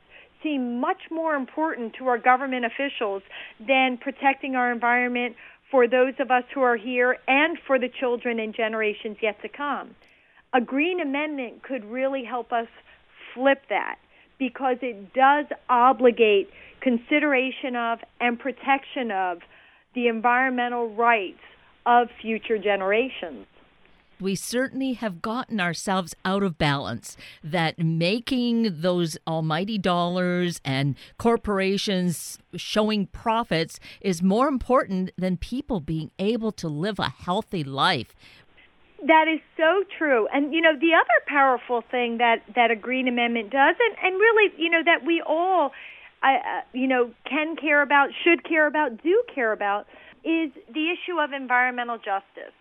seem 0.43 0.81
much 0.81 1.11
more 1.11 1.35
important 1.35 1.95
to 1.99 2.07
our 2.07 2.19
government 2.19 2.65
officials 2.65 3.23
than 3.59 3.99
protecting 3.99 4.55
our 4.55 4.71
environment 4.71 5.35
for 5.71 5.89
those 5.89 6.15
of 6.19 6.31
us 6.31 6.45
who 6.55 6.61
are 6.63 6.77
here 6.77 7.19
and 7.27 7.59
for 7.67 7.79
the 7.79 7.89
children 7.89 8.39
and 8.39 8.55
generations 8.55 9.17
yet 9.21 9.41
to 9.43 9.49
come. 9.49 9.95
A 10.53 10.61
green 10.61 11.01
amendment 11.01 11.63
could 11.63 11.85
really 11.85 12.25
help 12.25 12.53
us 12.53 12.69
flip 13.35 13.63
that 13.69 13.97
because 14.39 14.77
it 14.83 15.13
does 15.13 15.47
obligate 15.69 16.49
consideration 16.81 17.75
of 17.75 17.99
and 18.21 18.39
protection 18.39 19.11
of 19.11 19.39
the 19.95 20.09
environmental 20.09 20.95
rights 20.95 21.41
of 21.85 22.09
future 22.21 22.59
generations 22.59 23.47
we 24.21 24.35
certainly 24.35 24.95
have 24.95 25.23
gotten 25.23 25.61
ourselves 25.61 26.15
out 26.25 26.43
of 26.43 26.59
balance. 26.59 27.17
That 27.43 27.79
making 27.79 28.81
those 28.81 29.17
almighty 29.27 29.79
dollars 29.79 30.61
and 30.65 30.97
corporations 31.19 32.39
showing 32.55 33.07
profits 33.07 33.79
is 34.01 34.23
more 34.23 34.49
important 34.49 35.11
than 35.17 35.37
people 35.37 35.81
being 35.81 36.11
able 36.19 36.53
to 36.53 36.69
live 36.69 36.99
a 36.99 37.09
healthy 37.09 37.65
life. 37.65 38.15
That 39.07 39.29
is 39.29 39.41
so 39.57 39.85
true. 39.99 40.27
And 40.33 40.55
you 40.55 40.61
know, 40.61 40.75
the 40.75 40.95
other 40.95 41.25
powerful 41.27 41.83
thing 41.91 42.19
that 42.19 42.43
that 42.55 42.71
a 42.71 42.77
green 42.77 43.09
amendment 43.09 43.51
does 43.51 43.77
and 43.79 43.97
and 44.03 44.15
really, 44.19 44.53
you 44.57 44.71
know, 44.71 44.83
that 44.85 45.05
we 45.05 45.23
all 45.27 45.73
uh, 46.23 46.63
you 46.73 46.87
know, 46.87 47.11
can 47.29 47.57
care 47.57 47.83
about, 47.83 48.09
should 48.25 48.43
care 48.43 48.67
about, 48.67 49.03
do 49.03 49.23
care 49.33 49.53
about 49.53 49.87
is 50.25 50.51
the 50.73 50.91
issue 50.91 51.21
of 51.21 51.33
environmental 51.33 51.99
justice 51.99 52.55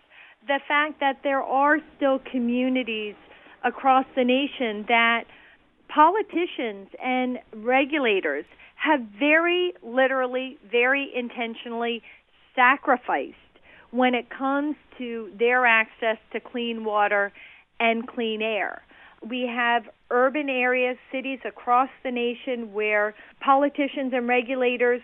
the 0.48 0.60
fact 0.68 1.00
that 1.00 1.20
there 1.24 1.42
are 1.42 1.80
still 1.96 2.20
communities 2.32 3.16
across 3.64 4.06
the 4.16 4.24
nation 4.24 4.86
that 4.88 5.24
politicians 5.88 6.88
and 7.04 7.40
regulators 7.56 8.46
have 8.76 9.02
very 9.18 9.74
literally, 9.82 10.58
very 10.70 11.12
intentionally 11.16 12.02
sacrificed 12.56 13.36
when 13.92 14.14
it 14.14 14.30
comes 14.30 14.76
to 14.98 15.32
their 15.40 15.66
access 15.66 16.18
to 16.32 16.40
clean 16.40 16.84
water 16.84 17.32
and 17.80 18.08
clean 18.08 18.42
air. 18.42 18.82
We 19.28 19.50
have 19.54 19.84
urban 20.12 20.50
areas, 20.50 20.98
cities 21.12 21.40
across 21.46 21.90
the 22.04 22.12
nation 22.12 22.74
where 22.74 23.16
politicians 23.44 24.14
and 24.14 24.28
regulators 24.28 25.02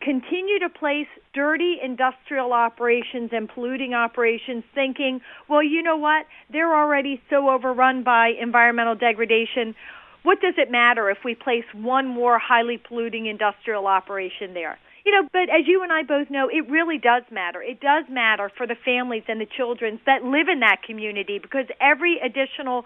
continue 0.00 0.58
to 0.60 0.68
place 0.68 1.06
dirty 1.34 1.78
industrial 1.82 2.52
operations 2.52 3.30
and 3.32 3.48
polluting 3.48 3.94
operations 3.94 4.64
thinking, 4.74 5.20
well, 5.48 5.62
you 5.62 5.82
know 5.82 5.96
what? 5.96 6.26
They're 6.52 6.74
already 6.74 7.20
so 7.30 7.50
overrun 7.50 8.04
by 8.04 8.32
environmental 8.40 8.94
degradation. 8.94 9.74
What 10.22 10.40
does 10.40 10.54
it 10.56 10.70
matter 10.70 11.10
if 11.10 11.18
we 11.24 11.34
place 11.34 11.64
one 11.72 12.06
more 12.06 12.38
highly 12.38 12.76
polluting 12.78 13.26
industrial 13.26 13.86
operation 13.86 14.54
there? 14.54 14.78
You 15.04 15.12
know, 15.12 15.28
but 15.32 15.48
as 15.48 15.66
you 15.66 15.82
and 15.82 15.92
I 15.92 16.02
both 16.02 16.28
know, 16.28 16.48
it 16.48 16.68
really 16.68 16.98
does 16.98 17.22
matter. 17.30 17.62
It 17.62 17.80
does 17.80 18.04
matter 18.10 18.50
for 18.56 18.66
the 18.66 18.76
families 18.84 19.22
and 19.26 19.40
the 19.40 19.46
children 19.46 20.00
that 20.06 20.22
live 20.22 20.48
in 20.52 20.60
that 20.60 20.82
community 20.86 21.38
because 21.38 21.64
every 21.80 22.18
additional 22.18 22.84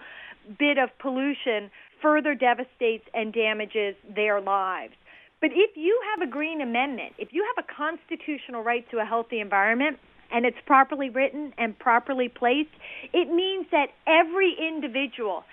bit 0.57 0.77
of 0.77 0.89
pollution 0.99 1.69
further 2.01 2.35
devastates 2.35 3.05
and 3.13 3.33
damages 3.33 3.95
their 4.15 4.39
lives. 4.39 4.93
But 5.43 5.51
if 5.51 5.75
you 5.75 5.99
have 6.09 6.25
a 6.25 6.31
Green 6.31 6.61
Amendment, 6.61 7.15
if 7.17 7.33
you 7.33 7.45
have 7.53 7.65
a 7.65 7.67
constitutional 7.67 8.63
right 8.63 8.89
to 8.91 8.99
a 8.99 9.03
healthy 9.03 9.41
environment, 9.41 9.99
and 10.31 10.45
it's 10.45 10.55
properly 10.65 11.09
written 11.09 11.51
and 11.57 11.77
properly 11.77 12.29
placed, 12.29 12.71
it 13.11 13.27
means 13.29 13.65
that 13.71 13.87
every 14.07 14.55
individual, 14.57 15.43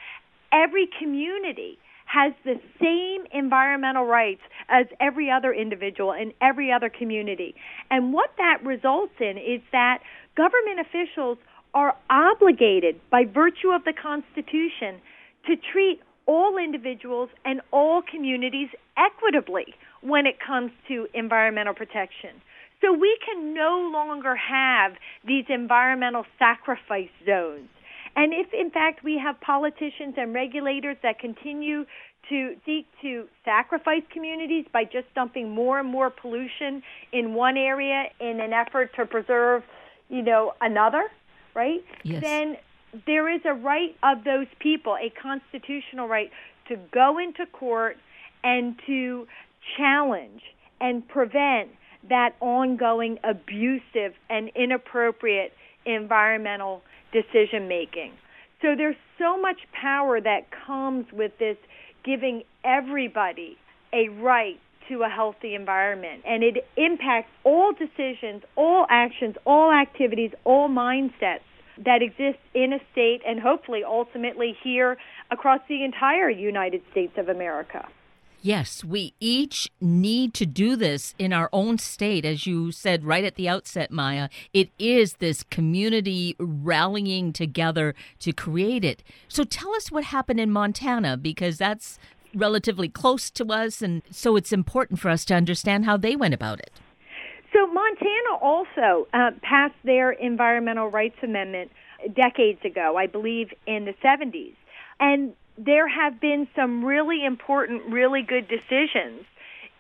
every 0.53 0.88
community 1.00 1.76
has 2.07 2.33
the 2.44 2.61
same 2.81 3.26
environmental 3.33 4.05
rights 4.07 4.42
as 4.68 4.87
every 5.00 5.29
other 5.29 5.53
individual 5.53 6.12
in 6.12 6.33
every 6.40 6.70
other 6.70 6.88
community. 6.88 7.57
And 7.90 8.12
what 8.12 8.31
that 8.38 8.64
results 8.64 9.14
in 9.18 9.38
is 9.38 9.61
that 9.72 9.98
government 10.37 10.79
officials 10.79 11.38
are 11.74 11.96
obligated 12.09 13.00
by 13.11 13.24
virtue 13.24 13.70
of 13.74 13.83
the 13.83 13.92
Constitution 13.92 15.03
to 15.46 15.57
treat 15.72 15.98
all 16.30 16.58
individuals 16.58 17.28
and 17.44 17.60
all 17.72 18.02
communities 18.08 18.68
equitably 18.96 19.74
when 20.00 20.26
it 20.26 20.36
comes 20.38 20.70
to 20.86 21.08
environmental 21.12 21.74
protection. 21.74 22.30
So 22.80 22.92
we 22.92 23.18
can 23.26 23.52
no 23.52 23.90
longer 23.92 24.36
have 24.36 24.92
these 25.26 25.44
environmental 25.48 26.24
sacrifice 26.38 27.10
zones. 27.26 27.68
And 28.14 28.32
if, 28.32 28.46
in 28.54 28.70
fact, 28.70 29.02
we 29.02 29.18
have 29.18 29.40
politicians 29.40 30.14
and 30.16 30.32
regulators 30.32 30.96
that 31.02 31.18
continue 31.18 31.84
to 32.28 32.54
seek 32.64 32.86
to 33.02 33.26
sacrifice 33.44 34.02
communities 34.12 34.66
by 34.72 34.84
just 34.84 35.12
dumping 35.16 35.50
more 35.50 35.80
and 35.80 35.88
more 35.88 36.10
pollution 36.10 36.80
in 37.12 37.34
one 37.34 37.56
area 37.56 38.04
in 38.20 38.40
an 38.40 38.52
effort 38.52 38.90
to 38.94 39.04
preserve, 39.04 39.64
you 40.08 40.22
know, 40.22 40.52
another, 40.60 41.08
right? 41.54 41.84
Yes. 42.04 42.22
Then 42.22 42.56
there 43.07 43.33
is 43.33 43.40
a 43.44 43.55
right 43.55 43.96
of 44.03 44.24
those 44.24 44.46
people, 44.59 44.96
a 44.96 45.11
constitutional 45.20 46.09
right, 46.09 46.31
to 46.68 46.76
go 46.92 47.18
into 47.18 47.46
court 47.53 47.96
and 48.42 48.79
to 48.87 49.26
challenge 49.76 50.40
and 50.81 51.07
prevent 51.09 51.70
that 52.09 52.35
ongoing 52.40 53.18
abusive 53.22 54.14
and 54.29 54.50
inappropriate 54.55 55.53
environmental 55.85 56.83
decision 57.12 57.68
making. 57.68 58.12
So 58.62 58.74
there's 58.76 58.96
so 59.18 59.40
much 59.40 59.59
power 59.79 60.20
that 60.20 60.46
comes 60.66 61.07
with 61.12 61.33
this 61.38 61.57
giving 62.05 62.42
everybody 62.64 63.57
a 63.92 64.09
right 64.09 64.59
to 64.88 65.03
a 65.03 65.09
healthy 65.09 65.55
environment. 65.55 66.22
And 66.26 66.42
it 66.42 66.66
impacts 66.76 67.31
all 67.44 67.72
decisions, 67.72 68.42
all 68.57 68.87
actions, 68.88 69.37
all 69.46 69.72
activities, 69.72 70.31
all 70.44 70.68
mindsets 70.68 71.40
that 71.84 72.02
exists 72.02 72.42
in 72.54 72.72
a 72.72 72.78
state 72.92 73.22
and 73.26 73.40
hopefully 73.40 73.82
ultimately 73.84 74.56
here 74.62 74.96
across 75.30 75.60
the 75.68 75.84
entire 75.84 76.28
United 76.28 76.82
States 76.90 77.12
of 77.16 77.28
America. 77.28 77.88
Yes, 78.42 78.82
we 78.82 79.12
each 79.20 79.70
need 79.82 80.32
to 80.34 80.46
do 80.46 80.74
this 80.74 81.14
in 81.18 81.30
our 81.32 81.50
own 81.52 81.76
state. 81.76 82.24
As 82.24 82.46
you 82.46 82.72
said 82.72 83.04
right 83.04 83.24
at 83.24 83.34
the 83.34 83.50
outset, 83.50 83.90
Maya, 83.90 84.30
it 84.54 84.70
is 84.78 85.14
this 85.14 85.42
community 85.42 86.36
rallying 86.38 87.34
together 87.34 87.94
to 88.20 88.32
create 88.32 88.82
it. 88.82 89.02
So 89.28 89.44
tell 89.44 89.74
us 89.74 89.92
what 89.92 90.04
happened 90.04 90.40
in 90.40 90.50
Montana, 90.50 91.18
because 91.18 91.58
that's 91.58 91.98
relatively 92.34 92.88
close 92.88 93.30
to 93.30 93.44
us, 93.52 93.82
and 93.82 94.00
so 94.10 94.36
it's 94.36 94.52
important 94.52 95.00
for 95.00 95.10
us 95.10 95.26
to 95.26 95.34
understand 95.34 95.84
how 95.84 95.98
they 95.98 96.16
went 96.16 96.32
about 96.32 96.60
it. 96.60 96.70
So 97.52 97.66
Montana 97.66 98.36
also 98.40 99.08
uh, 99.12 99.32
passed 99.42 99.74
their 99.84 100.12
environmental 100.12 100.88
rights 100.88 101.16
amendment 101.22 101.70
decades 102.14 102.64
ago, 102.64 102.96
I 102.96 103.06
believe 103.06 103.52
in 103.66 103.84
the 103.84 103.94
70s. 104.04 104.54
And 105.00 105.34
there 105.58 105.88
have 105.88 106.20
been 106.20 106.46
some 106.54 106.84
really 106.84 107.24
important, 107.24 107.82
really 107.86 108.22
good 108.22 108.48
decisions 108.48 109.24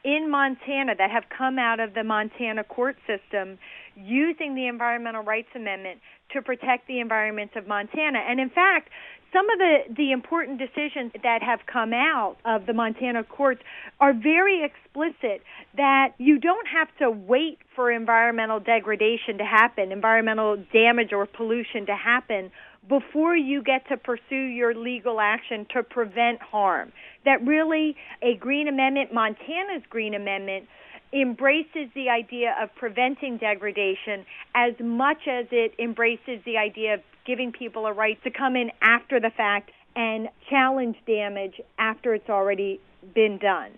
in 0.02 0.30
Montana 0.30 0.94
that 0.96 1.10
have 1.10 1.24
come 1.28 1.58
out 1.58 1.78
of 1.78 1.94
the 1.94 2.02
Montana 2.02 2.64
court 2.64 2.96
system 3.06 3.58
using 3.96 4.54
the 4.54 4.66
Environmental 4.66 5.22
Rights 5.22 5.50
Amendment 5.54 6.00
to 6.32 6.42
protect 6.42 6.86
the 6.86 7.00
environments 7.00 7.54
of 7.56 7.66
Montana. 7.66 8.18
And 8.18 8.40
in 8.40 8.50
fact, 8.50 8.88
some 9.32 9.48
of 9.50 9.58
the, 9.58 9.94
the 9.96 10.12
important 10.12 10.58
decisions 10.58 11.12
that 11.22 11.42
have 11.42 11.60
come 11.66 11.92
out 11.92 12.36
of 12.44 12.66
the 12.66 12.72
Montana 12.72 13.24
courts 13.24 13.62
are 14.00 14.12
very 14.12 14.64
explicit 14.64 15.42
that 15.76 16.14
you 16.18 16.38
don't 16.38 16.66
have 16.66 16.88
to 16.98 17.10
wait 17.10 17.58
for 17.74 17.92
environmental 17.92 18.60
degradation 18.60 19.38
to 19.38 19.44
happen, 19.44 19.92
environmental 19.92 20.56
damage 20.72 21.12
or 21.12 21.26
pollution 21.26 21.86
to 21.86 21.94
happen 21.94 22.50
before 22.88 23.36
you 23.36 23.62
get 23.62 23.86
to 23.88 23.96
pursue 23.96 24.34
your 24.34 24.74
legal 24.74 25.20
action 25.20 25.66
to 25.74 25.82
prevent 25.82 26.40
harm. 26.40 26.92
That 27.24 27.46
really 27.46 27.96
a 28.22 28.36
Green 28.36 28.68
Amendment, 28.68 29.12
Montana's 29.12 29.82
Green 29.88 30.14
Amendment, 30.14 30.66
embraces 31.12 31.88
the 31.94 32.08
idea 32.08 32.54
of 32.62 32.74
preventing 32.76 33.36
degradation 33.36 34.24
as 34.54 34.74
much 34.80 35.26
as 35.28 35.46
it 35.50 35.72
embraces 35.78 36.40
the 36.44 36.56
idea 36.56 36.94
of 36.94 37.00
giving 37.26 37.52
people 37.52 37.86
a 37.86 37.92
right 37.92 38.22
to 38.24 38.30
come 38.30 38.56
in 38.56 38.70
after 38.80 39.20
the 39.20 39.30
fact 39.36 39.70
and 39.96 40.28
challenge 40.48 40.96
damage 41.06 41.60
after 41.78 42.14
it's 42.14 42.28
already 42.28 42.80
been 43.14 43.38
done. 43.38 43.72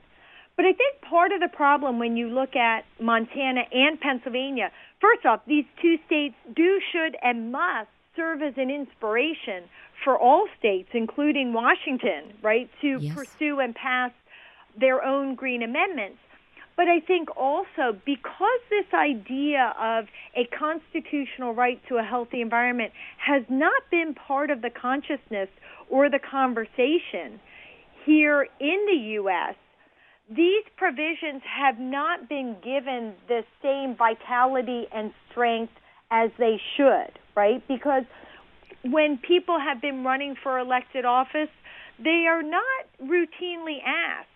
But 0.57 0.66
I 0.66 0.73
think 0.73 1.01
part 1.01 1.33
of 1.33 1.40
the 1.40 1.49
problem 1.49 1.99
when 1.99 2.16
you 2.16 2.29
look 2.29 2.55
at 2.55 2.85
Montana 3.01 3.62
and 3.73 3.99
Pennsylvania, 3.99 4.71
first 5.01 5.25
off, 5.25 5.40
these 5.47 5.64
two 5.81 5.97
states 6.07 6.35
do, 6.55 6.79
should, 6.92 7.16
and 7.23 7.51
must 7.51 7.88
serve 8.14 8.42
as 8.42 8.55
an 8.59 8.71
inspiration 8.71 9.64
for 10.05 10.18
all 10.18 10.47
states, 10.59 10.90
including 10.92 11.53
Washington, 11.53 12.35
right, 12.42 12.68
to 12.83 12.99
yes. 13.01 13.14
pursue 13.14 13.61
and 13.61 13.75
pass 13.75 14.11
their 14.79 15.03
own 15.03 15.35
green 15.35 15.62
amendments. 15.62 16.18
But 16.76 16.88
I 16.88 17.00
think 17.00 17.28
also 17.37 17.98
because 18.04 18.61
this 18.70 18.87
idea 18.94 19.74
of 19.78 20.06
a 20.35 20.46
constitutional 20.56 21.54
right 21.54 21.80
to 21.88 21.96
a 21.96 22.02
healthy 22.02 22.40
environment 22.40 22.92
has 23.18 23.42
not 23.48 23.82
been 23.90 24.14
part 24.14 24.50
of 24.50 24.62
the 24.62 24.70
consciousness 24.70 25.48
or 25.90 26.08
the 26.08 26.18
conversation 26.18 27.40
here 28.04 28.48
in 28.58 28.87
the 28.87 28.98
U.S., 29.20 29.54
these 30.30 30.64
provisions 30.76 31.42
have 31.44 31.78
not 31.78 32.28
been 32.28 32.56
given 32.64 33.14
the 33.28 33.42
same 33.62 33.94
vitality 33.96 34.87
and 34.94 35.12
strength 35.30 35.72
as 36.11 36.30
they 36.38 36.61
should, 36.76 37.18
right? 37.37 37.62
Because 37.68 38.04
when 38.85 39.18
people 39.18 39.58
have 39.58 39.80
been 39.82 40.04
running 40.04 40.35
for 40.42 40.58
elected 40.58 41.04
office, 41.04 41.50
they 42.02 42.24
are 42.28 42.42
not 42.42 42.87
routinely 43.02 43.78
asked, 43.85 44.28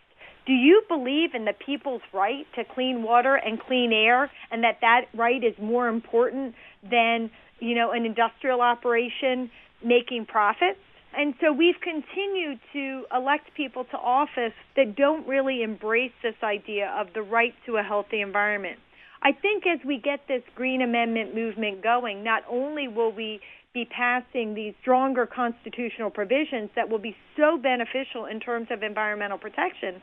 do 0.46 0.52
you 0.52 0.82
believe 0.88 1.34
in 1.34 1.44
the 1.44 1.52
people's 1.52 2.02
right 2.12 2.46
to 2.54 2.64
clean 2.64 3.02
water 3.02 3.34
and 3.34 3.60
clean 3.60 3.92
air 3.92 4.30
and 4.50 4.62
that 4.62 4.78
that 4.80 5.06
right 5.14 5.42
is 5.42 5.54
more 5.60 5.88
important 5.88 6.54
than, 6.88 7.30
you 7.58 7.74
know, 7.74 7.90
an 7.90 8.06
industrial 8.06 8.60
operation 8.60 9.50
making 9.84 10.26
profits? 10.26 10.78
And 11.16 11.34
so 11.40 11.52
we've 11.52 11.80
continued 11.80 12.60
to 12.74 13.04
elect 13.14 13.54
people 13.56 13.84
to 13.84 13.96
office 13.96 14.52
that 14.76 14.96
don't 14.96 15.26
really 15.26 15.62
embrace 15.62 16.12
this 16.22 16.34
idea 16.42 16.94
of 16.98 17.08
the 17.14 17.22
right 17.22 17.54
to 17.66 17.76
a 17.76 17.82
healthy 17.82 18.20
environment. 18.20 18.78
I 19.22 19.32
think 19.32 19.64
as 19.66 19.80
we 19.84 19.98
get 19.98 20.20
this 20.28 20.42
Green 20.54 20.82
Amendment 20.82 21.34
movement 21.34 21.82
going, 21.82 22.22
not 22.22 22.44
only 22.48 22.86
will 22.86 23.12
we 23.12 23.40
be 23.72 23.86
passing 23.86 24.54
these 24.54 24.74
stronger 24.82 25.26
constitutional 25.26 26.10
provisions 26.10 26.70
that 26.76 26.88
will 26.88 26.98
be 26.98 27.16
so 27.36 27.58
beneficial 27.58 28.26
in 28.26 28.38
terms 28.38 28.68
of 28.70 28.82
environmental 28.82 29.38
protection, 29.38 30.00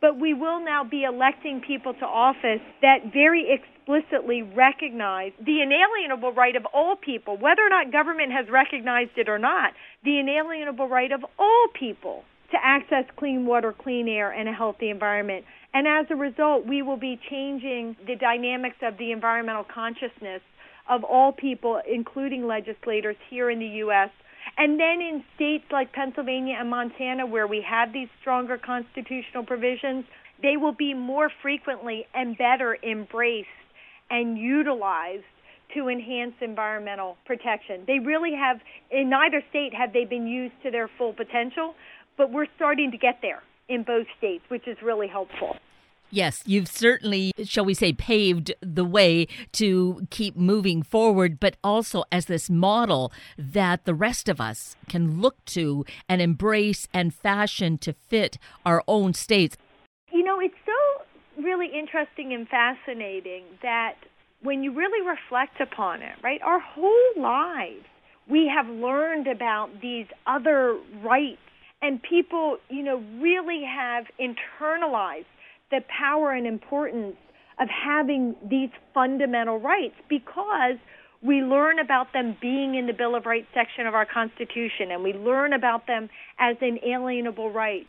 but 0.00 0.18
we 0.18 0.34
will 0.34 0.64
now 0.64 0.84
be 0.84 1.04
electing 1.04 1.60
people 1.66 1.94
to 1.94 2.04
office 2.04 2.60
that 2.82 3.12
very 3.12 3.46
explicitly 3.50 4.42
recognize 4.42 5.32
the 5.38 5.62
inalienable 5.62 6.32
right 6.32 6.56
of 6.56 6.66
all 6.74 6.96
people, 6.96 7.36
whether 7.36 7.62
or 7.62 7.68
not 7.68 7.92
government 7.92 8.32
has 8.32 8.46
recognized 8.50 9.16
it 9.16 9.28
or 9.28 9.38
not, 9.38 9.72
the 10.04 10.18
inalienable 10.18 10.88
right 10.88 11.12
of 11.12 11.24
all 11.38 11.66
people 11.78 12.24
to 12.50 12.56
access 12.62 13.04
clean 13.16 13.46
water, 13.46 13.72
clean 13.72 14.08
air, 14.08 14.30
and 14.30 14.48
a 14.48 14.52
healthy 14.52 14.90
environment. 14.90 15.44
And 15.74 15.86
as 15.86 16.06
a 16.10 16.16
result, 16.16 16.66
we 16.66 16.82
will 16.82 16.96
be 16.96 17.18
changing 17.28 17.96
the 18.06 18.16
dynamics 18.16 18.76
of 18.82 18.98
the 18.98 19.12
environmental 19.12 19.64
consciousness 19.64 20.42
of 20.88 21.02
all 21.04 21.32
people, 21.32 21.80
including 21.90 22.46
legislators 22.46 23.16
here 23.28 23.50
in 23.50 23.58
the 23.58 23.66
U.S. 23.84 24.10
And 24.58 24.80
then 24.80 25.00
in 25.02 25.22
states 25.34 25.64
like 25.70 25.92
Pennsylvania 25.92 26.56
and 26.58 26.70
Montana, 26.70 27.26
where 27.26 27.46
we 27.46 27.64
have 27.68 27.92
these 27.92 28.08
stronger 28.20 28.56
constitutional 28.58 29.44
provisions, 29.44 30.04
they 30.42 30.56
will 30.56 30.72
be 30.72 30.94
more 30.94 31.30
frequently 31.42 32.06
and 32.14 32.36
better 32.38 32.76
embraced 32.82 33.48
and 34.10 34.38
utilized 34.38 35.24
to 35.74 35.88
enhance 35.88 36.34
environmental 36.40 37.16
protection. 37.26 37.84
They 37.86 37.98
really 37.98 38.32
have, 38.32 38.60
in 38.90 39.10
neither 39.10 39.42
state 39.50 39.74
have 39.74 39.92
they 39.92 40.04
been 40.04 40.26
used 40.26 40.54
to 40.62 40.70
their 40.70 40.88
full 40.96 41.12
potential, 41.12 41.74
but 42.16 42.32
we're 42.32 42.46
starting 42.56 42.90
to 42.92 42.98
get 42.98 43.18
there 43.20 43.42
in 43.68 43.82
both 43.82 44.06
states, 44.16 44.44
which 44.48 44.66
is 44.68 44.76
really 44.82 45.08
helpful. 45.08 45.56
Yes, 46.10 46.42
you've 46.46 46.68
certainly, 46.68 47.32
shall 47.44 47.64
we 47.64 47.74
say, 47.74 47.92
paved 47.92 48.54
the 48.60 48.84
way 48.84 49.26
to 49.52 50.06
keep 50.10 50.36
moving 50.36 50.82
forward, 50.82 51.40
but 51.40 51.56
also 51.64 52.04
as 52.12 52.26
this 52.26 52.48
model 52.48 53.12
that 53.36 53.84
the 53.84 53.94
rest 53.94 54.28
of 54.28 54.40
us 54.40 54.76
can 54.88 55.20
look 55.20 55.44
to 55.46 55.84
and 56.08 56.22
embrace 56.22 56.86
and 56.94 57.12
fashion 57.12 57.76
to 57.78 57.92
fit 57.92 58.38
our 58.64 58.84
own 58.86 59.14
states. 59.14 59.56
You 60.12 60.22
know, 60.22 60.38
it's 60.38 60.54
so 60.64 61.42
really 61.42 61.66
interesting 61.66 62.32
and 62.32 62.48
fascinating 62.48 63.44
that 63.62 63.94
when 64.42 64.62
you 64.62 64.72
really 64.72 65.06
reflect 65.06 65.60
upon 65.60 66.02
it, 66.02 66.14
right, 66.22 66.40
our 66.42 66.60
whole 66.60 67.12
lives, 67.16 67.84
we 68.28 68.50
have 68.54 68.68
learned 68.68 69.26
about 69.26 69.80
these 69.80 70.06
other 70.26 70.78
rights, 71.02 71.38
and 71.82 72.02
people, 72.02 72.58
you 72.70 72.82
know, 72.82 73.02
really 73.20 73.62
have 73.64 74.06
internalized 74.20 75.26
the 75.70 75.80
power 75.88 76.32
and 76.32 76.46
importance 76.46 77.16
of 77.58 77.68
having 77.68 78.34
these 78.48 78.70
fundamental 78.94 79.58
rights 79.58 79.94
because 80.08 80.76
we 81.22 81.36
learn 81.36 81.78
about 81.78 82.12
them 82.12 82.36
being 82.40 82.74
in 82.74 82.86
the 82.86 82.92
Bill 82.92 83.16
of 83.16 83.24
Rights 83.26 83.48
section 83.54 83.86
of 83.86 83.94
our 83.94 84.06
Constitution 84.06 84.90
and 84.92 85.02
we 85.02 85.12
learn 85.12 85.52
about 85.52 85.86
them 85.86 86.08
as 86.38 86.56
inalienable 86.60 87.50
rights. 87.50 87.88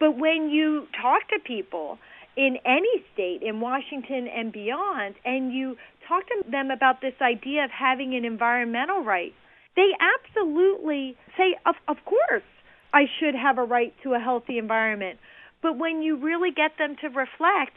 But 0.00 0.18
when 0.18 0.50
you 0.50 0.86
talk 1.00 1.28
to 1.28 1.38
people 1.46 1.98
in 2.36 2.56
any 2.64 3.04
state, 3.12 3.42
in 3.42 3.60
Washington 3.60 4.26
and 4.26 4.52
beyond, 4.52 5.14
and 5.24 5.52
you 5.52 5.76
talk 6.08 6.26
to 6.26 6.50
them 6.50 6.70
about 6.70 7.00
this 7.00 7.14
idea 7.22 7.64
of 7.64 7.70
having 7.70 8.14
an 8.16 8.24
environmental 8.24 9.04
right, 9.04 9.32
they 9.76 9.90
absolutely 10.00 11.16
say, 11.36 11.56
of, 11.66 11.74
of 11.88 11.96
course, 12.04 12.42
I 12.92 13.04
should 13.18 13.34
have 13.34 13.58
a 13.58 13.64
right 13.64 13.92
to 14.02 14.14
a 14.14 14.18
healthy 14.18 14.58
environment. 14.58 15.18
But 15.64 15.78
when 15.78 16.02
you 16.02 16.16
really 16.16 16.50
get 16.50 16.72
them 16.76 16.94
to 17.00 17.08
reflect, 17.08 17.72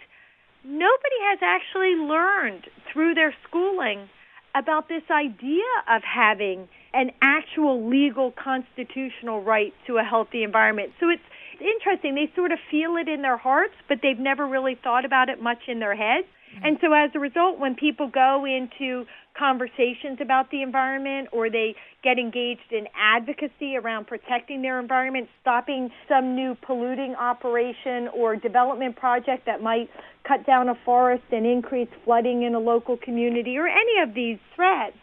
nobody 0.65 1.19
has 1.32 1.39
actually 1.41 1.95
learned 1.95 2.67
through 2.91 3.13
their 3.13 3.34
schooling 3.47 4.10
about 4.54 4.89
this 4.89 5.04
idea 5.10 5.63
of 5.88 6.02
having 6.04 6.67
an 6.93 7.12
actual 7.21 7.88
legal 7.88 8.34
constitutional 8.36 9.41
right 9.41 9.73
to 9.88 10.00
a 10.00 10.04
healthy 10.04 10.43
environment. 10.43 10.91
So 11.00 11.08
it's 11.08 11.23
interesting. 11.62 12.15
They 12.15 12.30
sort 12.36 12.52
of 12.52 12.60
feel 12.69 12.97
it 12.97 13.08
in 13.08 13.21
their 13.21 13.38
hearts, 13.38 13.76
but 13.88 14.00
they've 14.04 14.19
never 14.19 14.45
really 14.45 14.76
thought 14.76 15.06
about 15.06 15.30
it 15.30 15.41
much 15.41 15.69
in 15.69 15.80
their 15.80 15.95
heads. 15.95 16.28
Mm-hmm. 16.56 16.66
And 16.66 16.78
so 16.82 16.94
as 16.94 17.12
a 17.16 17.20
result, 17.20 17.60
when 17.60 17.76
people 17.76 18.10
go 18.10 18.46
into 18.46 19.06
conversations 19.38 20.20
about 20.22 20.50
the 20.50 20.62
environment 20.62 21.30
or 21.32 21.50
they 21.50 21.76
get 22.04 22.18
engaged 22.18 22.72
in 22.72 22.88
advocacy 22.96 23.76
around 23.76 24.08
protecting 24.08 24.62
their 24.62 24.80
environment, 24.80 25.28
stopping 25.42 25.90
some 26.08 26.36
new 26.36 26.56
polluting 26.66 27.16
operation 27.16 28.08
or 28.16 28.36
development 28.36 28.96
project 28.96 29.46
that 29.46 29.62
might 29.62 29.90
cut 30.28 30.46
down 30.46 30.70
a 30.70 30.76
forest 30.84 31.24
and 31.32 31.46
increase 31.46 31.90
flooding 32.04 32.44
in 32.44 32.56
a 32.56 32.60
local 32.60 32.98
community 32.98 33.58
or 33.58 33.68
any 33.68 34.02
of 34.02 34.16
these 34.16 34.40
threats, 34.56 34.98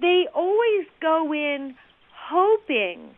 they 0.00 0.24
always 0.34 0.86
go 1.00 1.32
in 1.32 1.74
hoping 2.30 3.10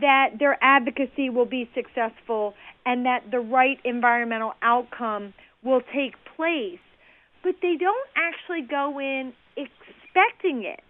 that 0.00 0.30
their 0.38 0.56
advocacy 0.62 1.28
will 1.28 1.46
be 1.46 1.68
successful 1.74 2.54
and 2.86 3.04
that 3.04 3.30
the 3.30 3.38
right 3.38 3.78
environmental 3.84 4.54
outcome 4.62 5.34
will 5.62 5.82
take 5.94 6.14
place 6.36 6.78
but 7.42 7.56
they 7.62 7.76
don't 7.78 8.08
actually 8.16 8.62
go 8.62 8.98
in 8.98 9.32
expecting 9.56 10.64
it. 10.64 10.80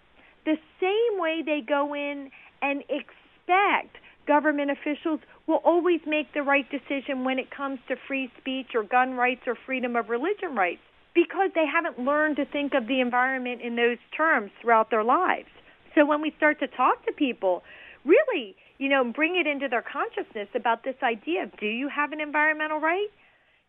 The 0.45 0.57
same 0.81 1.21
way 1.21 1.43
they 1.45 1.61
go 1.67 1.95
in 1.95 2.31
and 2.61 2.83
expect 2.88 3.97
government 4.27 4.71
officials 4.71 5.21
will 5.47 5.61
always 5.65 6.01
make 6.07 6.33
the 6.33 6.43
right 6.43 6.67
decision 6.71 7.25
when 7.25 7.38
it 7.38 7.51
comes 7.51 7.79
to 7.88 7.97
free 8.07 8.31
speech 8.41 8.69
or 8.75 8.83
gun 8.83 9.15
rights 9.15 9.43
or 9.47 9.57
freedom 9.67 9.97
of 9.97 10.09
religion 10.09 10.55
rights 10.55 10.81
because 11.15 11.51
they 11.55 11.67
haven't 11.67 11.99
learned 11.99 12.37
to 12.37 12.45
think 12.47 12.73
of 12.75 12.87
the 12.87 13.01
environment 13.01 13.61
in 13.61 13.77
those 13.77 13.99
terms 14.17 14.51
throughout 14.61 14.91
their 14.91 15.05
lives. 15.05 15.49
So 15.95 16.07
when 16.07 16.23
we 16.23 16.33
start 16.37 16.59
to 16.61 16.69
talk 16.69 17.05
to 17.05 17.12
people, 17.12 17.62
really, 18.05 18.57
you 18.79 18.88
know, 18.88 19.05
bring 19.05 19.37
it 19.37 19.47
into 19.47 19.69
their 19.69 19.83
consciousness 19.83 20.49
about 20.55 20.85
this 20.85 20.97
idea 21.03 21.45
of 21.45 21.57
do 21.59 21.67
you 21.67 21.88
have 21.88 22.12
an 22.12 22.21
environmental 22.21 22.81
right? 22.81 23.09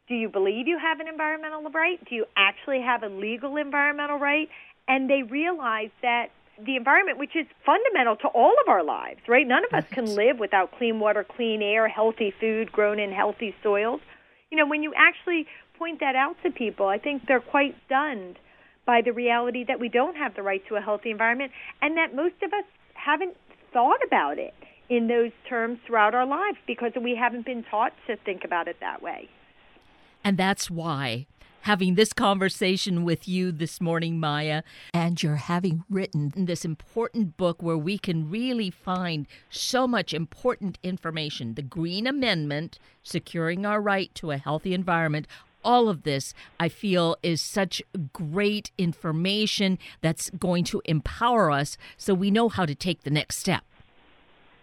Do 0.08 0.16
you 0.16 0.28
believe 0.28 0.68
you 0.68 0.78
have 0.78 1.00
an 1.00 1.08
environmental 1.08 1.70
right? 1.72 1.98
Do 2.10 2.16
you 2.16 2.26
actually 2.36 2.82
have 2.82 3.04
a 3.04 3.08
legal 3.08 3.56
environmental 3.56 4.20
right? 4.20 4.50
And 4.88 5.10
they 5.10 5.24
realize 5.24 5.92
that 6.02 6.28
the 6.64 6.76
environment, 6.76 7.18
which 7.18 7.36
is 7.36 7.48
fundamental 7.66 8.16
to 8.18 8.28
all 8.28 8.54
of 8.62 8.68
our 8.68 8.84
lives, 8.84 9.22
right? 9.28 9.48
None 9.48 9.64
of 9.64 9.74
us 9.74 9.86
can 9.90 10.06
live 10.06 10.40
without 10.40 10.78
clean 10.78 11.00
water, 11.00 11.24
clean 11.24 11.62
air, 11.62 11.88
healthy 11.88 12.34
food 12.40 12.72
grown 12.72 13.00
in 13.00 13.12
healthy 13.12 13.56
soils. 13.64 14.02
You 14.52 14.58
know, 14.58 14.68
when 14.68 14.84
you 14.84 14.94
actually 14.96 15.48
point 15.80 16.02
that 16.02 16.16
out 16.16 16.36
to 16.44 16.52
people, 16.52 16.88
I 16.88 17.00
think 17.00 17.26
they're 17.26 17.40
quite 17.40 17.76
stunned 17.86 18.38
by 18.86 19.02
the 19.02 19.14
reality 19.14 19.64
that 19.68 19.80
we 19.80 19.88
don't 19.88 20.18
have 20.18 20.36
the 20.36 20.44
right 20.44 20.62
to 20.68 20.76
a 20.76 20.82
healthy 20.82 21.12
environment 21.12 21.52
and 21.82 21.98
that 21.98 22.14
most 22.14 22.36
of 22.44 22.52
us 22.52 22.66
haven't 22.94 23.36
thought 23.72 24.04
about 24.06 24.38
it 24.38 24.54
in 24.90 25.08
those 25.08 25.32
terms 25.48 25.80
throughout 25.88 26.14
our 26.14 26.26
lives 26.26 26.58
because 26.68 26.92
we 27.02 27.16
haven't 27.16 27.46
been 27.46 27.64
taught 27.64 27.94
to 28.06 28.18
think 28.18 28.44
about 28.44 28.68
it 28.68 28.76
that 28.82 29.02
way. 29.02 29.30
And 30.24 30.38
that's 30.38 30.72
why 30.72 31.28
having 31.64 31.96
this 31.96 32.12
conversation 32.12 33.06
with 33.06 33.26
you 33.26 33.50
this 33.50 33.80
morning, 33.80 34.20
Maya, 34.20 34.64
and 34.94 35.24
you're 35.24 35.38
having 35.38 35.84
written 35.90 36.34
this 36.36 36.66
important 36.66 37.38
book 37.38 37.64
where 37.64 37.78
we 37.78 37.98
can 37.98 38.30
really 38.30 38.70
find 38.70 39.26
so 39.50 39.88
much 39.88 40.14
important 40.14 40.78
information. 40.84 41.54
The 41.54 41.62
Green 41.62 42.06
Amendment, 42.06 42.80
securing 43.02 43.66
our 43.66 43.82
right 43.82 44.14
to 44.16 44.32
a 44.32 44.38
healthy 44.38 44.74
environment. 44.74 45.26
All 45.64 45.88
of 45.88 46.04
this, 46.04 46.34
I 46.60 46.68
feel, 46.68 47.16
is 47.24 47.42
such 47.42 47.82
great 48.12 48.72
information 48.78 49.80
that's 50.02 50.30
going 50.32 50.66
to 50.66 50.82
empower 50.84 51.50
us 51.50 51.78
so 51.96 52.14
we 52.14 52.30
know 52.30 52.50
how 52.50 52.66
to 52.66 52.76
take 52.76 53.04
the 53.04 53.10
next 53.10 53.38
step. 53.38 53.64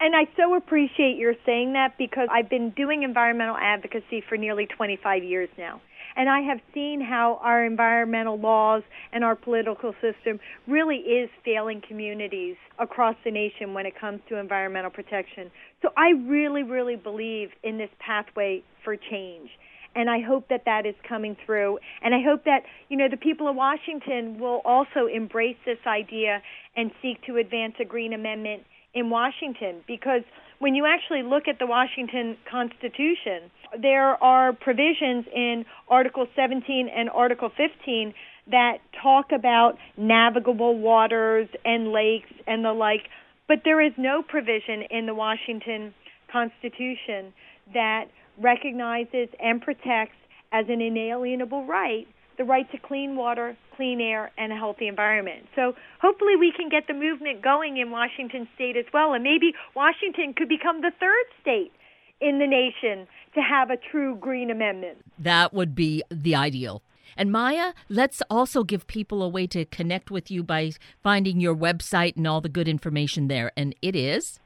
And 0.01 0.15
I 0.15 0.25
so 0.35 0.55
appreciate 0.55 1.17
your 1.17 1.35
saying 1.45 1.73
that 1.73 1.95
because 1.99 2.27
I've 2.31 2.49
been 2.49 2.71
doing 2.71 3.03
environmental 3.03 3.55
advocacy 3.55 4.23
for 4.27 4.35
nearly 4.35 4.65
25 4.65 5.23
years 5.23 5.47
now. 5.59 5.79
And 6.15 6.27
I 6.27 6.41
have 6.41 6.57
seen 6.73 7.01
how 7.01 7.39
our 7.43 7.63
environmental 7.63 8.39
laws 8.39 8.81
and 9.13 9.23
our 9.23 9.35
political 9.35 9.93
system 10.01 10.39
really 10.67 10.97
is 10.97 11.29
failing 11.45 11.83
communities 11.87 12.55
across 12.79 13.15
the 13.23 13.29
nation 13.29 13.75
when 13.75 13.85
it 13.85 13.93
comes 13.97 14.21
to 14.29 14.37
environmental 14.37 14.89
protection. 14.89 15.51
So 15.83 15.89
I 15.95 16.09
really, 16.27 16.63
really 16.63 16.95
believe 16.95 17.49
in 17.63 17.77
this 17.77 17.91
pathway 17.99 18.63
for 18.83 18.95
change. 18.97 19.51
And 19.93 20.09
I 20.09 20.21
hope 20.21 20.47
that 20.49 20.63
that 20.65 20.87
is 20.87 20.95
coming 21.07 21.37
through. 21.45 21.77
And 22.01 22.15
I 22.15 22.23
hope 22.25 22.45
that, 22.45 22.63
you 22.89 22.97
know, 22.97 23.07
the 23.07 23.17
people 23.17 23.47
of 23.47 23.55
Washington 23.55 24.39
will 24.39 24.61
also 24.65 25.05
embrace 25.13 25.57
this 25.63 25.79
idea 25.85 26.41
and 26.75 26.89
seek 27.03 27.21
to 27.27 27.37
advance 27.37 27.75
a 27.79 27.85
green 27.85 28.13
amendment 28.13 28.63
in 28.93 29.09
Washington 29.09 29.81
because 29.87 30.21
when 30.59 30.75
you 30.75 30.85
actually 30.85 31.23
look 31.23 31.47
at 31.47 31.57
the 31.59 31.65
Washington 31.65 32.37
Constitution, 32.49 33.49
there 33.81 34.21
are 34.23 34.53
provisions 34.53 35.25
in 35.33 35.65
Article 35.89 36.27
17 36.35 36.87
and 36.87 37.09
Article 37.09 37.49
15 37.49 38.13
that 38.51 38.77
talk 39.01 39.31
about 39.31 39.77
navigable 39.97 40.77
waters 40.77 41.47
and 41.65 41.91
lakes 41.91 42.31
and 42.47 42.63
the 42.63 42.73
like, 42.73 43.07
but 43.47 43.59
there 43.65 43.81
is 43.81 43.93
no 43.97 44.21
provision 44.21 44.83
in 44.89 45.05
the 45.05 45.15
Washington 45.15 45.93
Constitution 46.31 47.33
that 47.73 48.05
recognizes 48.39 49.29
and 49.39 49.61
protects 49.61 50.15
as 50.51 50.65
an 50.69 50.81
inalienable 50.81 51.65
right 51.65 52.07
the 52.41 52.45
right 52.45 52.69
to 52.71 52.79
clean 52.79 53.15
water, 53.15 53.55
clean 53.75 54.01
air, 54.01 54.31
and 54.35 54.51
a 54.51 54.55
healthy 54.55 54.87
environment. 54.87 55.45
So 55.55 55.75
hopefully 56.01 56.35
we 56.35 56.51
can 56.51 56.69
get 56.69 56.87
the 56.87 56.95
movement 56.95 57.43
going 57.43 57.77
in 57.77 57.91
Washington 57.91 58.47
state 58.55 58.75
as 58.75 58.85
well, 58.91 59.13
and 59.13 59.23
maybe 59.23 59.53
Washington 59.75 60.33
could 60.35 60.49
become 60.49 60.81
the 60.81 60.89
third 60.99 61.25
state 61.39 61.71
in 62.19 62.39
the 62.39 62.47
nation 62.47 63.07
to 63.35 63.41
have 63.41 63.69
a 63.69 63.77
true 63.77 64.15
green 64.15 64.49
amendment. 64.49 64.97
That 65.19 65.53
would 65.53 65.75
be 65.75 66.01
the 66.09 66.33
ideal. 66.33 66.81
And 67.15 67.31
Maya, 67.31 67.73
let's 67.89 68.23
also 68.27 68.63
give 68.63 68.87
people 68.87 69.21
a 69.21 69.29
way 69.29 69.45
to 69.47 69.65
connect 69.65 70.09
with 70.09 70.31
you 70.31 70.41
by 70.41 70.71
finding 71.03 71.39
your 71.39 71.55
website 71.55 72.15
and 72.15 72.25
all 72.25 72.41
the 72.41 72.49
good 72.49 72.67
information 72.67 73.27
there. 73.27 73.51
And 73.55 73.75
it 73.83 73.95
is? 73.95 74.39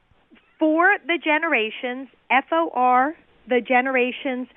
For 0.58 0.96
the 1.06 1.18
Generations, 1.22 2.08
F 2.30 2.44
O 2.52 2.70
R, 2.74 3.14
the 3.48 3.60
Generations 3.60 4.48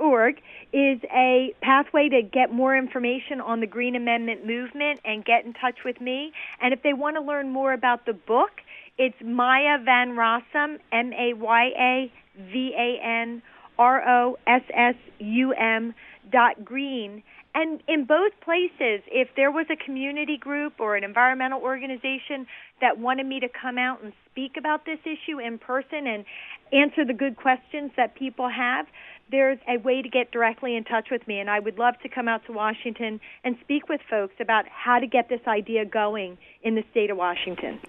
org 0.00 0.40
is 0.72 0.98
a 1.14 1.54
pathway 1.62 2.08
to 2.08 2.22
get 2.22 2.52
more 2.52 2.76
information 2.76 3.40
on 3.40 3.60
the 3.60 3.66
Green 3.66 3.94
Amendment 3.94 4.44
movement 4.44 5.00
and 5.04 5.24
get 5.24 5.44
in 5.44 5.52
touch 5.54 5.84
with 5.84 6.00
me. 6.00 6.32
And 6.60 6.74
if 6.74 6.82
they 6.82 6.92
want 6.92 7.16
to 7.16 7.22
learn 7.22 7.50
more 7.50 7.72
about 7.72 8.04
the 8.06 8.12
book, 8.12 8.50
it's 8.96 9.16
Maya 9.22 9.78
Van 9.84 10.16
Rossum, 10.16 10.78
M 10.92 11.12
A 11.12 11.32
Y 11.34 11.70
A 11.78 12.12
V 12.52 12.74
A 12.76 13.00
N 13.04 13.42
R 13.78 14.08
O 14.08 14.36
S 14.46 14.62
S 14.74 14.96
U 15.20 15.52
M 15.52 15.94
dot 16.30 16.64
green. 16.64 17.22
And 17.54 17.82
in 17.88 18.04
both 18.04 18.32
places, 18.40 19.02
if 19.10 19.28
there 19.34 19.50
was 19.50 19.66
a 19.70 19.76
community 19.76 20.36
group 20.36 20.74
or 20.78 20.96
an 20.96 21.04
environmental 21.04 21.60
organization 21.60 22.46
that 22.80 22.98
wanted 22.98 23.26
me 23.26 23.40
to 23.40 23.48
come 23.48 23.78
out 23.78 24.02
and 24.02 24.12
speak 24.30 24.56
about 24.56 24.84
this 24.84 24.98
issue 25.04 25.40
in 25.40 25.58
person 25.58 26.06
and 26.06 26.24
answer 26.72 27.04
the 27.04 27.14
good 27.14 27.36
questions 27.36 27.90
that 27.96 28.14
people 28.14 28.48
have, 28.48 28.86
there's 29.30 29.58
a 29.68 29.78
way 29.78 30.02
to 30.02 30.08
get 30.08 30.30
directly 30.30 30.76
in 30.76 30.84
touch 30.84 31.08
with 31.10 31.26
me. 31.26 31.40
And 31.40 31.50
I 31.50 31.60
would 31.60 31.78
love 31.78 31.94
to 32.02 32.08
come 32.08 32.28
out 32.28 32.44
to 32.46 32.52
Washington 32.52 33.20
and 33.44 33.56
speak 33.60 33.88
with 33.88 34.00
folks 34.08 34.34
about 34.40 34.66
how 34.68 34.98
to 34.98 35.06
get 35.06 35.28
this 35.28 35.40
idea 35.46 35.84
going 35.84 36.38
in 36.62 36.74
the 36.74 36.84
state 36.90 37.10
of 37.10 37.16
Washington. 37.16 37.80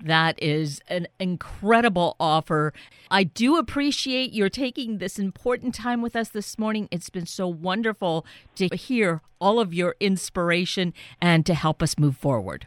That 0.00 0.40
is 0.42 0.82
an 0.88 1.06
incredible 1.18 2.16
offer. 2.20 2.74
I 3.10 3.24
do 3.24 3.56
appreciate 3.56 4.32
your 4.32 4.50
taking 4.50 4.98
this 4.98 5.18
important 5.18 5.74
time 5.74 6.02
with 6.02 6.14
us 6.14 6.28
this 6.28 6.58
morning. 6.58 6.88
It's 6.90 7.08
been 7.08 7.26
so 7.26 7.48
wonderful 7.48 8.26
to 8.56 8.68
hear 8.68 9.22
all 9.40 9.60
of 9.60 9.72
your 9.72 9.94
inspiration 10.00 10.92
and 11.22 11.46
to 11.46 11.54
help 11.54 11.82
us 11.82 11.98
move 11.98 12.16
forward. 12.16 12.66